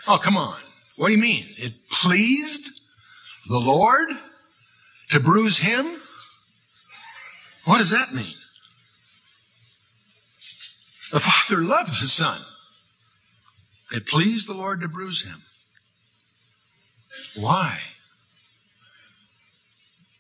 Oh, 0.08 0.17
come 0.17 0.38
on. 0.38 0.58
What 0.95 1.08
do 1.08 1.13
you 1.13 1.19
mean? 1.19 1.47
It 1.58 1.89
pleased 1.89 2.69
the 3.49 3.60
Lord 3.60 4.10
to 5.12 5.19
bruise 5.19 5.60
him? 5.60 6.01
What 7.65 7.80
does 7.80 7.91
that 7.91 8.13
mean? 8.13 8.36
The 11.12 11.19
Father 11.19 11.62
loves 11.62 12.01
the 12.01 12.08
Son. 12.08 12.41
It 13.91 14.08
pleased 14.08 14.49
the 14.49 14.53
Lord 14.53 14.82
to 14.82 14.88
bruise 14.88 15.23
him. 15.23 15.43
Why? 17.36 17.80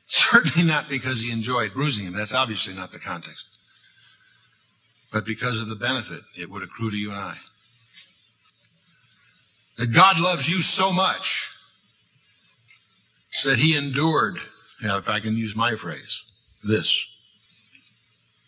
Certainly 0.05 0.63
not 0.63 0.87
because 0.87 1.21
he 1.21 1.31
enjoyed 1.31 1.73
bruising 1.73 2.07
him. 2.07 2.13
That's 2.13 2.33
obviously 2.33 2.73
not 2.73 2.91
the 2.91 2.99
context. 2.99 3.56
But 5.11 5.25
because 5.25 5.59
of 5.59 5.69
the 5.69 5.75
benefit 5.75 6.21
it 6.35 6.49
would 6.49 6.63
accrue 6.63 6.91
to 6.91 6.97
you 6.97 7.11
and 7.11 7.19
I. 7.19 7.37
That 9.77 9.93
God 9.93 10.19
loves 10.19 10.49
you 10.49 10.61
so 10.61 10.91
much 10.91 11.51
that 13.43 13.59
he 13.59 13.77
endured, 13.77 14.39
if 14.81 15.09
I 15.09 15.19
can 15.19 15.37
use 15.37 15.55
my 15.55 15.75
phrase, 15.75 16.23
this 16.63 17.07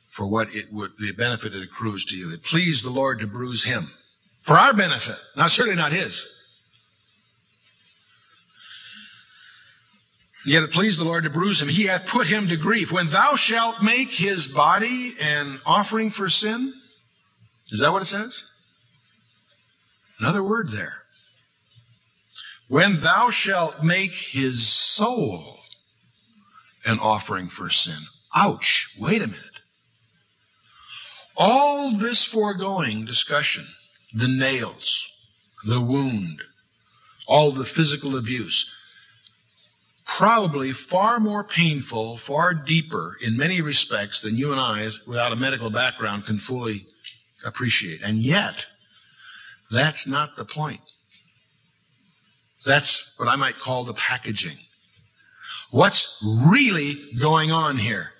for 0.10 0.26
what 0.28 0.54
it 0.54 0.74
would, 0.74 0.92
the 1.00 1.12
benefit 1.12 1.54
it 1.54 1.64
accrues 1.64 2.04
to 2.06 2.18
you. 2.18 2.34
It 2.34 2.44
pleased 2.44 2.84
the 2.84 2.90
Lord 2.90 3.20
to 3.20 3.28
bruise 3.28 3.64
him 3.64 3.92
for 4.42 4.58
our 4.58 4.74
benefit, 4.74 5.18
not 5.36 5.52
certainly 5.52 5.78
not 5.78 5.94
his. 5.94 6.26
Yet 10.46 10.64
it 10.64 10.72
pleased 10.72 11.00
the 11.00 11.06
Lord 11.06 11.26
to 11.26 11.30
bruise 11.30 11.62
him. 11.62 11.68
He 11.68 11.86
hath 11.86 12.08
put 12.08 12.28
him 12.28 12.48
to 12.48 12.56
grief. 12.56 12.92
When 12.92 13.10
thou 13.10 13.36
shalt 13.36 13.84
make 13.84 14.14
his 14.14 14.48
body 14.48 15.16
an 15.20 15.60
offering 15.66 16.10
for 16.10 16.30
sin, 16.30 16.74
is 17.70 17.80
that 17.80 17.92
what 17.92 18.02
it 18.02 18.06
says? 18.06 18.46
Another 20.20 20.44
word 20.44 20.70
there. 20.70 21.04
When 22.68 23.00
thou 23.00 23.30
shalt 23.30 23.84
make 23.84 24.14
his 24.14 24.68
soul 24.68 25.60
an 26.86 27.00
offering 27.00 27.48
for 27.48 27.70
sin. 27.70 28.04
Ouch. 28.36 28.96
Wait 29.00 29.22
a 29.22 29.28
minute. 29.28 29.62
All 31.36 31.92
this 31.92 32.26
foregoing 32.26 33.06
discussion, 33.06 33.68
the 34.14 34.28
nails, 34.28 35.10
the 35.66 35.82
wound, 35.82 36.44
all 37.28 37.52
the 37.52 37.66
physical 37.66 38.18
abuse, 38.18 38.74
probably 40.18 40.74
far 40.74 41.20
more 41.20 41.44
painful, 41.44 42.18
far 42.18 42.54
deeper 42.54 43.16
in 43.22 43.38
many 43.38 43.62
respects 43.62 44.22
than 44.22 44.36
you 44.36 44.52
and 44.52 44.60
I, 44.60 44.90
without 45.06 45.32
a 45.32 45.36
medical 45.36 45.70
background, 45.70 46.26
can 46.26 46.40
fully 46.40 46.88
appreciate. 47.46 48.02
And 48.04 48.18
yet, 48.18 48.66
that's 49.70 50.08
not 50.08 50.36
the 50.36 50.46
point. 50.46 50.82
That's 52.66 53.14
what 53.18 53.30
I 53.30 53.36
might 53.36 53.60
call 53.60 53.86
the 53.86 53.94
packaging. 53.94 54.58
What's 55.70 56.22
really 56.48 57.12
going 57.20 57.52
on 57.52 57.78
here? 57.78 58.14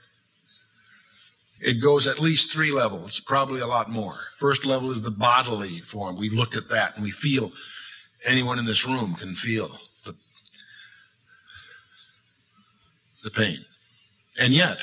It 1.60 1.82
goes 1.82 2.08
at 2.08 2.20
least 2.20 2.52
three 2.52 2.72
levels, 2.72 3.20
probably 3.20 3.62
a 3.62 3.68
lot 3.68 3.90
more. 3.90 4.16
First 4.38 4.64
level 4.64 4.92
is 4.92 5.02
the 5.02 5.12
bodily 5.12 5.80
form. 5.80 6.18
We've 6.18 6.34
looked 6.34 6.56
at 6.56 6.70
that 6.70 6.96
and 6.96 7.04
we 7.04 7.12
feel, 7.12 7.52
anyone 8.26 8.60
in 8.60 8.66
this 8.66 8.86
room 8.86 9.16
can 9.16 9.34
feel 9.34 9.80
the, 13.24 13.32
pain. 13.32 13.66
And 14.40 14.54
yet, 14.54 14.78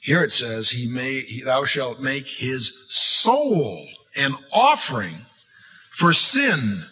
here 0.00 0.22
it 0.22 0.32
says, 0.32 0.70
he 0.70 0.86
may, 0.86 1.42
thou 1.44 1.64
shalt 1.64 2.00
make 2.00 2.28
his 2.28 2.78
soul 2.88 3.86
an 4.16 4.36
offering 4.52 5.26
for 5.90 6.12
sin. 6.12 6.84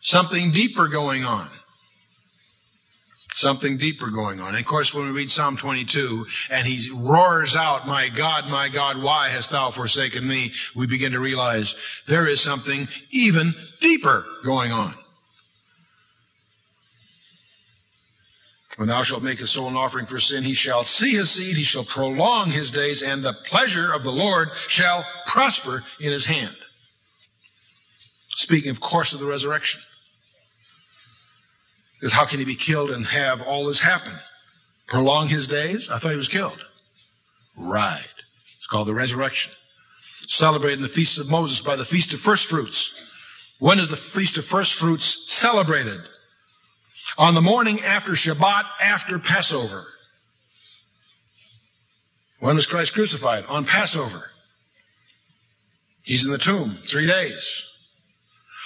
Something 0.00 0.50
deeper 0.50 0.88
going 0.88 1.24
on 1.24 1.50
something 3.34 3.76
deeper 3.76 4.10
going 4.10 4.40
on. 4.40 4.50
And 4.50 4.58
of 4.58 4.64
course, 4.64 4.94
when 4.94 5.06
we 5.06 5.12
read 5.12 5.30
Psalm 5.30 5.56
22 5.56 6.26
and 6.50 6.66
he 6.66 6.90
roars 6.90 7.56
out, 7.56 7.86
My 7.86 8.08
God, 8.08 8.48
my 8.48 8.68
God, 8.68 9.02
why 9.02 9.28
hast 9.28 9.50
thou 9.50 9.70
forsaken 9.70 10.26
me? 10.26 10.52
We 10.74 10.86
begin 10.86 11.12
to 11.12 11.20
realize 11.20 11.76
there 12.06 12.26
is 12.26 12.40
something 12.40 12.88
even 13.10 13.54
deeper 13.80 14.24
going 14.44 14.72
on. 14.72 14.94
When 18.76 18.88
thou 18.88 19.02
shalt 19.02 19.22
make 19.22 19.40
a 19.40 19.46
soul 19.46 19.68
an 19.68 19.76
offering 19.76 20.06
for 20.06 20.18
sin, 20.18 20.42
he 20.42 20.54
shall 20.54 20.82
see 20.82 21.12
his 21.12 21.30
seed, 21.30 21.56
he 21.56 21.62
shall 21.62 21.84
prolong 21.84 22.50
his 22.50 22.70
days, 22.70 23.02
and 23.02 23.24
the 23.24 23.32
pleasure 23.32 23.92
of 23.92 24.02
the 24.02 24.12
Lord 24.12 24.50
shall 24.66 25.06
prosper 25.26 25.84
in 26.00 26.10
his 26.10 26.26
hand. 26.26 26.56
Speaking, 28.30 28.70
of 28.70 28.80
course, 28.80 29.12
of 29.12 29.20
the 29.20 29.26
resurrection. 29.26 29.80
Because 31.94 32.12
how 32.12 32.24
can 32.26 32.40
he 32.40 32.44
be 32.44 32.56
killed 32.56 32.90
and 32.90 33.06
have 33.06 33.40
all 33.40 33.66
this 33.66 33.80
happen? 33.80 34.12
Prolong 34.88 35.28
his 35.28 35.46
days? 35.46 35.88
I 35.88 35.98
thought 35.98 36.10
he 36.10 36.16
was 36.16 36.28
killed. 36.28 36.66
Right. 37.56 38.04
It's 38.56 38.66
called 38.66 38.88
the 38.88 38.94
resurrection. 38.94 39.52
Celebrating 40.26 40.82
the 40.82 40.88
feasts 40.88 41.18
of 41.18 41.30
Moses 41.30 41.60
by 41.60 41.76
the 41.76 41.84
feast 41.84 42.12
of 42.12 42.20
first 42.20 42.46
fruits. 42.46 42.98
When 43.60 43.78
is 43.78 43.88
the 43.88 43.96
feast 43.96 44.36
of 44.36 44.44
first 44.44 44.74
fruits 44.74 45.32
celebrated? 45.32 46.00
On 47.16 47.34
the 47.34 47.42
morning 47.42 47.80
after 47.80 48.12
Shabbat, 48.12 48.64
after 48.80 49.18
Passover. 49.18 49.86
When 52.40 52.56
was 52.56 52.66
Christ 52.66 52.92
crucified? 52.92 53.44
On 53.46 53.64
Passover. 53.64 54.30
He's 56.02 56.26
in 56.26 56.32
the 56.32 56.38
tomb 56.38 56.78
three 56.86 57.06
days. 57.06 57.70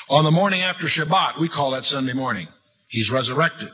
On 0.09 0.25
the 0.25 0.31
morning 0.31 0.63
after 0.63 0.87
Shabbat, 0.87 1.39
we 1.39 1.49
call 1.49 1.73
that 1.73 1.85
Sunday 1.85 2.15
morning. 2.15 2.49
He's 2.89 3.11
resurrected 3.11 3.71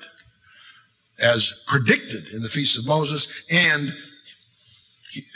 as 1.19 1.63
predicted 1.69 2.27
in 2.29 2.43
the 2.43 2.49
Feast 2.49 2.77
of 2.77 2.87
Moses 2.87 3.29
and 3.49 3.95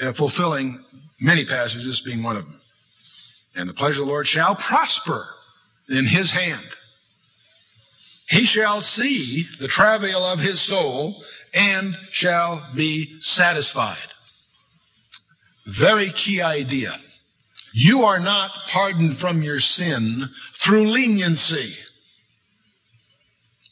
uh, 0.02 0.12
fulfilling 0.12 0.84
many 1.20 1.44
passages, 1.44 2.00
being 2.00 2.22
one 2.22 2.36
of 2.36 2.44
them. 2.44 2.60
And 3.54 3.68
the 3.68 3.74
pleasure 3.74 4.02
of 4.02 4.06
the 4.06 4.12
Lord 4.12 4.26
shall 4.26 4.56
prosper 4.56 5.34
in 5.88 6.06
his 6.06 6.32
hand. 6.32 6.66
He 8.28 8.44
shall 8.44 8.82
see 8.82 9.48
the 9.58 9.68
travail 9.68 10.24
of 10.24 10.40
his 10.40 10.60
soul 10.60 11.24
and 11.54 11.96
shall 12.10 12.68
be 12.74 13.18
satisfied. 13.20 13.96
Very 15.66 16.12
key 16.12 16.42
idea. 16.42 17.00
You 17.72 18.04
are 18.04 18.18
not 18.18 18.50
pardoned 18.66 19.16
from 19.18 19.42
your 19.42 19.60
sin 19.60 20.30
through 20.52 20.90
leniency. 20.90 21.76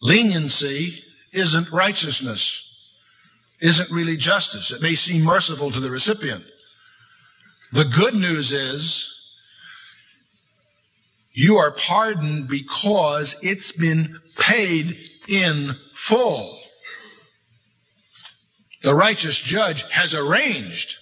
Leniency 0.00 1.02
isn't 1.32 1.70
righteousness, 1.70 2.62
isn't 3.60 3.90
really 3.90 4.16
justice. 4.16 4.70
It 4.70 4.80
may 4.80 4.94
seem 4.94 5.22
merciful 5.22 5.70
to 5.70 5.80
the 5.80 5.90
recipient. 5.90 6.44
The 7.72 7.84
good 7.84 8.14
news 8.14 8.52
is 8.52 9.12
you 11.32 11.58
are 11.58 11.72
pardoned 11.72 12.48
because 12.48 13.36
it's 13.42 13.72
been 13.72 14.20
paid 14.38 14.98
in 15.28 15.76
full. 15.94 16.58
The 18.82 18.94
righteous 18.94 19.38
judge 19.38 19.84
has 19.90 20.14
arranged 20.14 20.98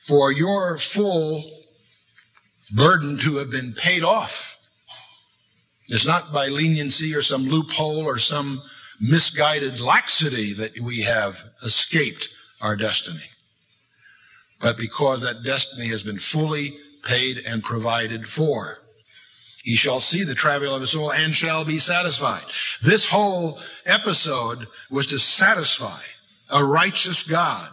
for 0.00 0.32
your 0.32 0.76
full 0.78 1.50
burden 2.74 3.18
to 3.18 3.36
have 3.36 3.50
been 3.50 3.74
paid 3.74 4.02
off. 4.02 4.58
It's 5.88 6.06
not 6.06 6.32
by 6.32 6.48
leniency 6.48 7.14
or 7.14 7.22
some 7.22 7.46
loophole 7.46 8.04
or 8.04 8.18
some 8.18 8.62
misguided 9.00 9.80
laxity 9.80 10.52
that 10.54 10.80
we 10.80 11.02
have 11.02 11.44
escaped 11.62 12.28
our 12.60 12.76
destiny, 12.76 13.30
but 14.60 14.76
because 14.76 15.22
that 15.22 15.44
destiny 15.44 15.88
has 15.88 16.02
been 16.02 16.18
fully 16.18 16.78
paid 17.04 17.38
and 17.38 17.62
provided 17.62 18.28
for. 18.28 18.78
He 19.66 19.74
shall 19.74 19.98
see 19.98 20.22
the 20.22 20.36
travail 20.36 20.76
of 20.76 20.80
his 20.80 20.92
soul 20.92 21.12
and 21.12 21.34
shall 21.34 21.64
be 21.64 21.76
satisfied. 21.76 22.44
This 22.80 23.10
whole 23.10 23.58
episode 23.84 24.68
was 24.90 25.08
to 25.08 25.18
satisfy 25.18 25.98
a 26.48 26.64
righteous 26.64 27.24
God 27.24 27.72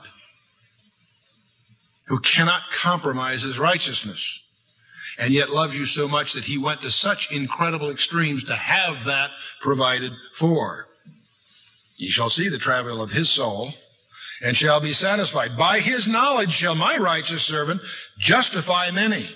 who 2.08 2.17
cannot 2.17 2.71
compromise 2.71 3.43
his 3.43 3.60
righteousness 3.60 4.41
and 5.19 5.36
yet 5.36 5.51
loves 5.51 5.77
you 5.77 5.86
so 5.86 6.08
much 6.08 6.34
that 6.34 6.45
he 6.45 6.58
went 6.58 6.82
to 6.82 6.89
such 6.89 7.32
incredible 7.32 7.91
extremes 7.91 8.43
to 8.45 8.56
have 8.56 9.06
that 9.06 9.29
provided 9.62 10.13
for. 10.34 10.88
Ye 11.97 12.10
shall 12.10 12.29
see 12.29 12.49
the 12.49 12.58
travail 12.58 13.03
of 13.03 13.12
his 13.12 13.29
soul 13.29 13.71
and 14.41 14.58
shall 14.58 14.82
be 14.82 14.93
satisfied. 14.93 15.56
By 15.56 15.79
his 15.79 16.08
knowledge 16.08 16.53
shall 16.53 16.73
my 16.73 16.97
righteous 16.97 17.43
servant 17.43 17.82
justify 18.17 18.89
many. 18.89 19.29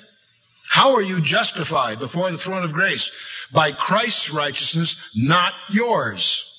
How 0.69 0.95
are 0.95 1.01
you 1.01 1.21
justified 1.21 1.99
before 1.99 2.29
the 2.29 2.37
throne 2.37 2.63
of 2.63 2.73
grace? 2.73 3.11
By 3.51 3.71
Christ's 3.71 4.29
righteousness, 4.29 4.95
not 5.15 5.53
yours. 5.69 6.53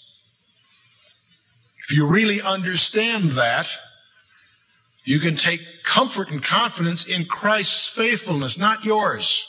If 1.89 1.97
you 1.97 2.07
really 2.07 2.41
understand 2.41 3.33
that, 3.33 3.77
you 5.05 5.21
can 5.21 5.37
take 5.37 5.61
comfort 5.85 6.31
and 6.31 6.43
confidence 6.43 7.07
in 7.07 7.25
Christ's 7.25 7.87
faithfulness, 7.87 8.59
not 8.59 8.85
yours. 8.85 9.47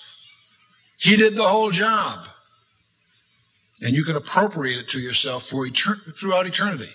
He 0.99 1.17
did 1.17 1.35
the 1.35 1.47
whole 1.47 1.71
job. 1.71 2.27
And 3.81 3.95
you 3.95 4.03
can 4.03 4.15
appropriate 4.15 4.77
it 4.77 4.87
to 4.89 4.99
yourself 4.99 5.43
for 5.43 5.65
etern- 5.65 6.15
throughout 6.17 6.45
eternity 6.45 6.91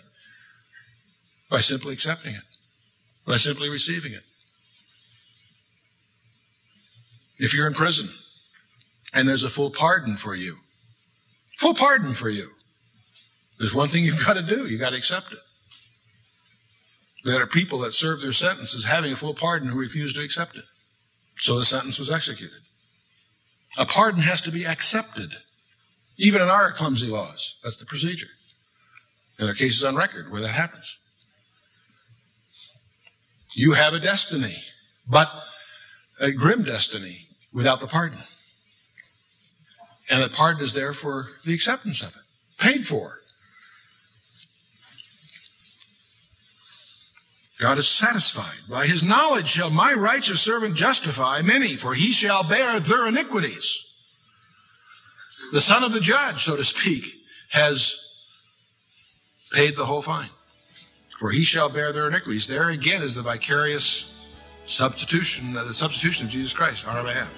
by 1.51 1.61
simply 1.61 1.95
accepting 1.95 2.35
it, 2.35 2.43
by 3.27 3.37
simply 3.37 3.69
receiving 3.69 4.13
it. 4.13 4.23
If 7.39 7.55
you're 7.55 7.67
in 7.67 7.75
prison 7.75 8.11
and 9.13 9.29
there's 9.29 9.45
a 9.45 9.51
full 9.51 9.71
pardon 9.71 10.17
for 10.17 10.35
you, 10.35 10.59
full 11.59 11.75
pardon 11.75 12.15
for 12.15 12.29
you, 12.29 12.51
there's 13.59 13.75
one 13.75 13.89
thing 13.89 14.05
you've 14.05 14.25
got 14.25 14.35
to 14.35 14.43
do. 14.43 14.67
You've 14.67 14.81
got 14.81 14.91
to 14.91 14.97
accept 14.97 15.33
it. 15.33 15.39
There 17.25 17.41
are 17.41 17.47
people 17.47 17.79
that 17.81 17.95
serve 17.95 18.21
their 18.21 18.33
sentences 18.33 18.85
having 18.85 19.13
a 19.13 19.17
full 19.17 19.35
pardon 19.35 19.69
who 19.69 19.79
refuse 19.79 20.13
to 20.15 20.23
accept 20.23 20.57
it. 20.57 20.65
So 21.39 21.59
the 21.59 21.65
sentence 21.65 21.99
was 21.99 22.11
executed. 22.11 22.61
A 23.79 23.87
pardon 23.87 24.23
has 24.23 24.41
to 24.43 24.53
be 24.53 24.67
accepted. 24.67 25.37
Even 26.17 26.43
in 26.43 26.49
our 26.49 26.73
clumsy 26.73 27.09
laws, 27.09 27.57
that's 27.65 27.79
the 27.79 27.87
procedure. 27.87 28.29
And 29.39 29.47
there 29.47 29.53
are 29.53 29.57
cases 29.57 29.83
on 29.83 29.97
record 29.97 30.31
where 30.31 30.43
that 30.43 30.49
happens. 30.49 30.99
You 33.57 33.73
have 33.73 33.95
a 33.95 34.01
destiny, 34.01 34.63
but 35.09 35.29
a 36.21 36.31
grim 36.31 36.63
destiny 36.63 37.24
without 37.55 37.81
the 37.81 37.87
pardon. 37.87 38.19
And 40.11 40.23
the 40.23 40.29
pardon 40.29 40.63
is 40.63 40.75
there 40.75 40.93
for 40.93 41.29
the 41.45 41.55
acceptance 41.55 42.03
of 42.03 42.09
it, 42.09 42.23
paid 42.59 42.87
for. 42.87 43.21
God 47.59 47.79
is 47.79 47.89
satisfied. 47.89 48.59
By 48.69 48.87
his 48.87 49.03
knowledge 49.03 49.49
shall 49.49 49.71
my 49.71 49.95
righteous 49.95 50.43
servant 50.43 50.75
justify 50.75 51.41
many, 51.41 51.77
for 51.77 51.95
he 51.95 52.11
shall 52.11 52.43
bear 52.43 52.81
their 52.81 53.07
iniquities. 53.07 53.87
The 55.53 55.61
son 55.61 55.85
of 55.85 55.93
the 55.93 56.01
judge, 56.01 56.45
so 56.45 56.57
to 56.57 56.65
speak, 56.65 57.07
has 57.51 57.97
paid 59.53 59.77
the 59.77 59.87
whole 59.87 60.03
fine. 60.03 60.31
For 61.19 61.31
he 61.31 61.45
shall 61.45 61.69
bear 61.69 61.93
their 61.93 62.09
iniquities. 62.09 62.49
There 62.49 62.69
again 62.69 63.03
is 63.03 63.15
the 63.15 63.23
vicarious 63.23 64.11
substitution, 64.65 65.57
uh, 65.57 65.65
the 65.65 65.75
substitution 65.75 66.27
of 66.27 66.33
Jesus 66.33 66.53
Christ 66.53 66.87
on 66.87 66.97
our 66.97 67.05
behalf. 67.05 67.29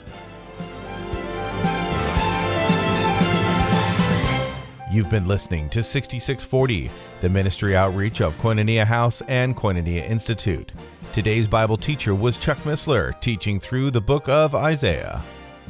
You've 4.92 5.10
been 5.10 5.28
listening 5.28 5.68
to 5.70 5.82
6640, 5.82 6.90
the 7.20 7.28
ministry 7.28 7.76
outreach 7.76 8.22
of 8.22 8.36
Koinonia 8.38 8.86
House 8.86 9.20
and 9.28 9.54
Koinonia 9.54 10.08
Institute. 10.08 10.72
Today's 11.12 11.46
Bible 11.48 11.76
teacher 11.76 12.14
was 12.14 12.38
Chuck 12.38 12.56
Missler, 12.58 13.18
teaching 13.20 13.60
through 13.60 13.90
the 13.90 14.00
book 14.00 14.28
of 14.28 14.54
Isaiah. 14.54 15.22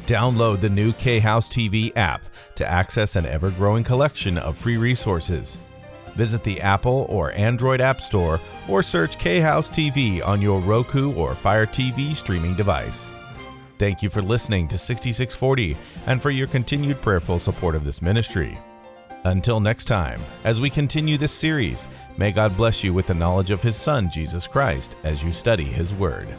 Download 0.05 0.61
the 0.61 0.69
new 0.69 0.93
K 0.93 1.19
House 1.19 1.49
TV 1.49 1.91
app 1.97 2.23
to 2.55 2.65
access 2.65 3.17
an 3.17 3.25
ever 3.25 3.51
growing 3.51 3.83
collection 3.83 4.37
of 4.37 4.57
free 4.57 4.77
resources. 4.77 5.57
Visit 6.17 6.43
the 6.43 6.59
Apple 6.59 7.05
or 7.09 7.31
Android 7.33 7.79
App 7.79 8.01
Store 8.01 8.41
or 8.67 8.81
search 8.81 9.19
K 9.19 9.39
House 9.39 9.69
TV 9.69 10.25
on 10.25 10.41
your 10.41 10.59
Roku 10.59 11.13
or 11.13 11.35
Fire 11.35 11.67
TV 11.67 12.15
streaming 12.15 12.55
device. 12.55 13.13
Thank 13.77 14.01
you 14.01 14.09
for 14.09 14.23
listening 14.23 14.67
to 14.69 14.77
6640 14.79 15.77
and 16.07 16.19
for 16.19 16.31
your 16.31 16.47
continued 16.47 16.99
prayerful 17.03 17.37
support 17.37 17.75
of 17.75 17.85
this 17.85 18.01
ministry. 18.01 18.57
Until 19.25 19.59
next 19.59 19.85
time, 19.85 20.19
as 20.43 20.59
we 20.59 20.71
continue 20.71 21.17
this 21.17 21.31
series, 21.31 21.87
may 22.17 22.31
God 22.31 22.57
bless 22.57 22.83
you 22.83 22.93
with 22.93 23.05
the 23.05 23.13
knowledge 23.13 23.51
of 23.51 23.61
His 23.61 23.75
Son, 23.75 24.09
Jesus 24.09 24.47
Christ, 24.47 24.95
as 25.03 25.23
you 25.23 25.31
study 25.31 25.65
His 25.65 25.93
Word. 25.93 26.35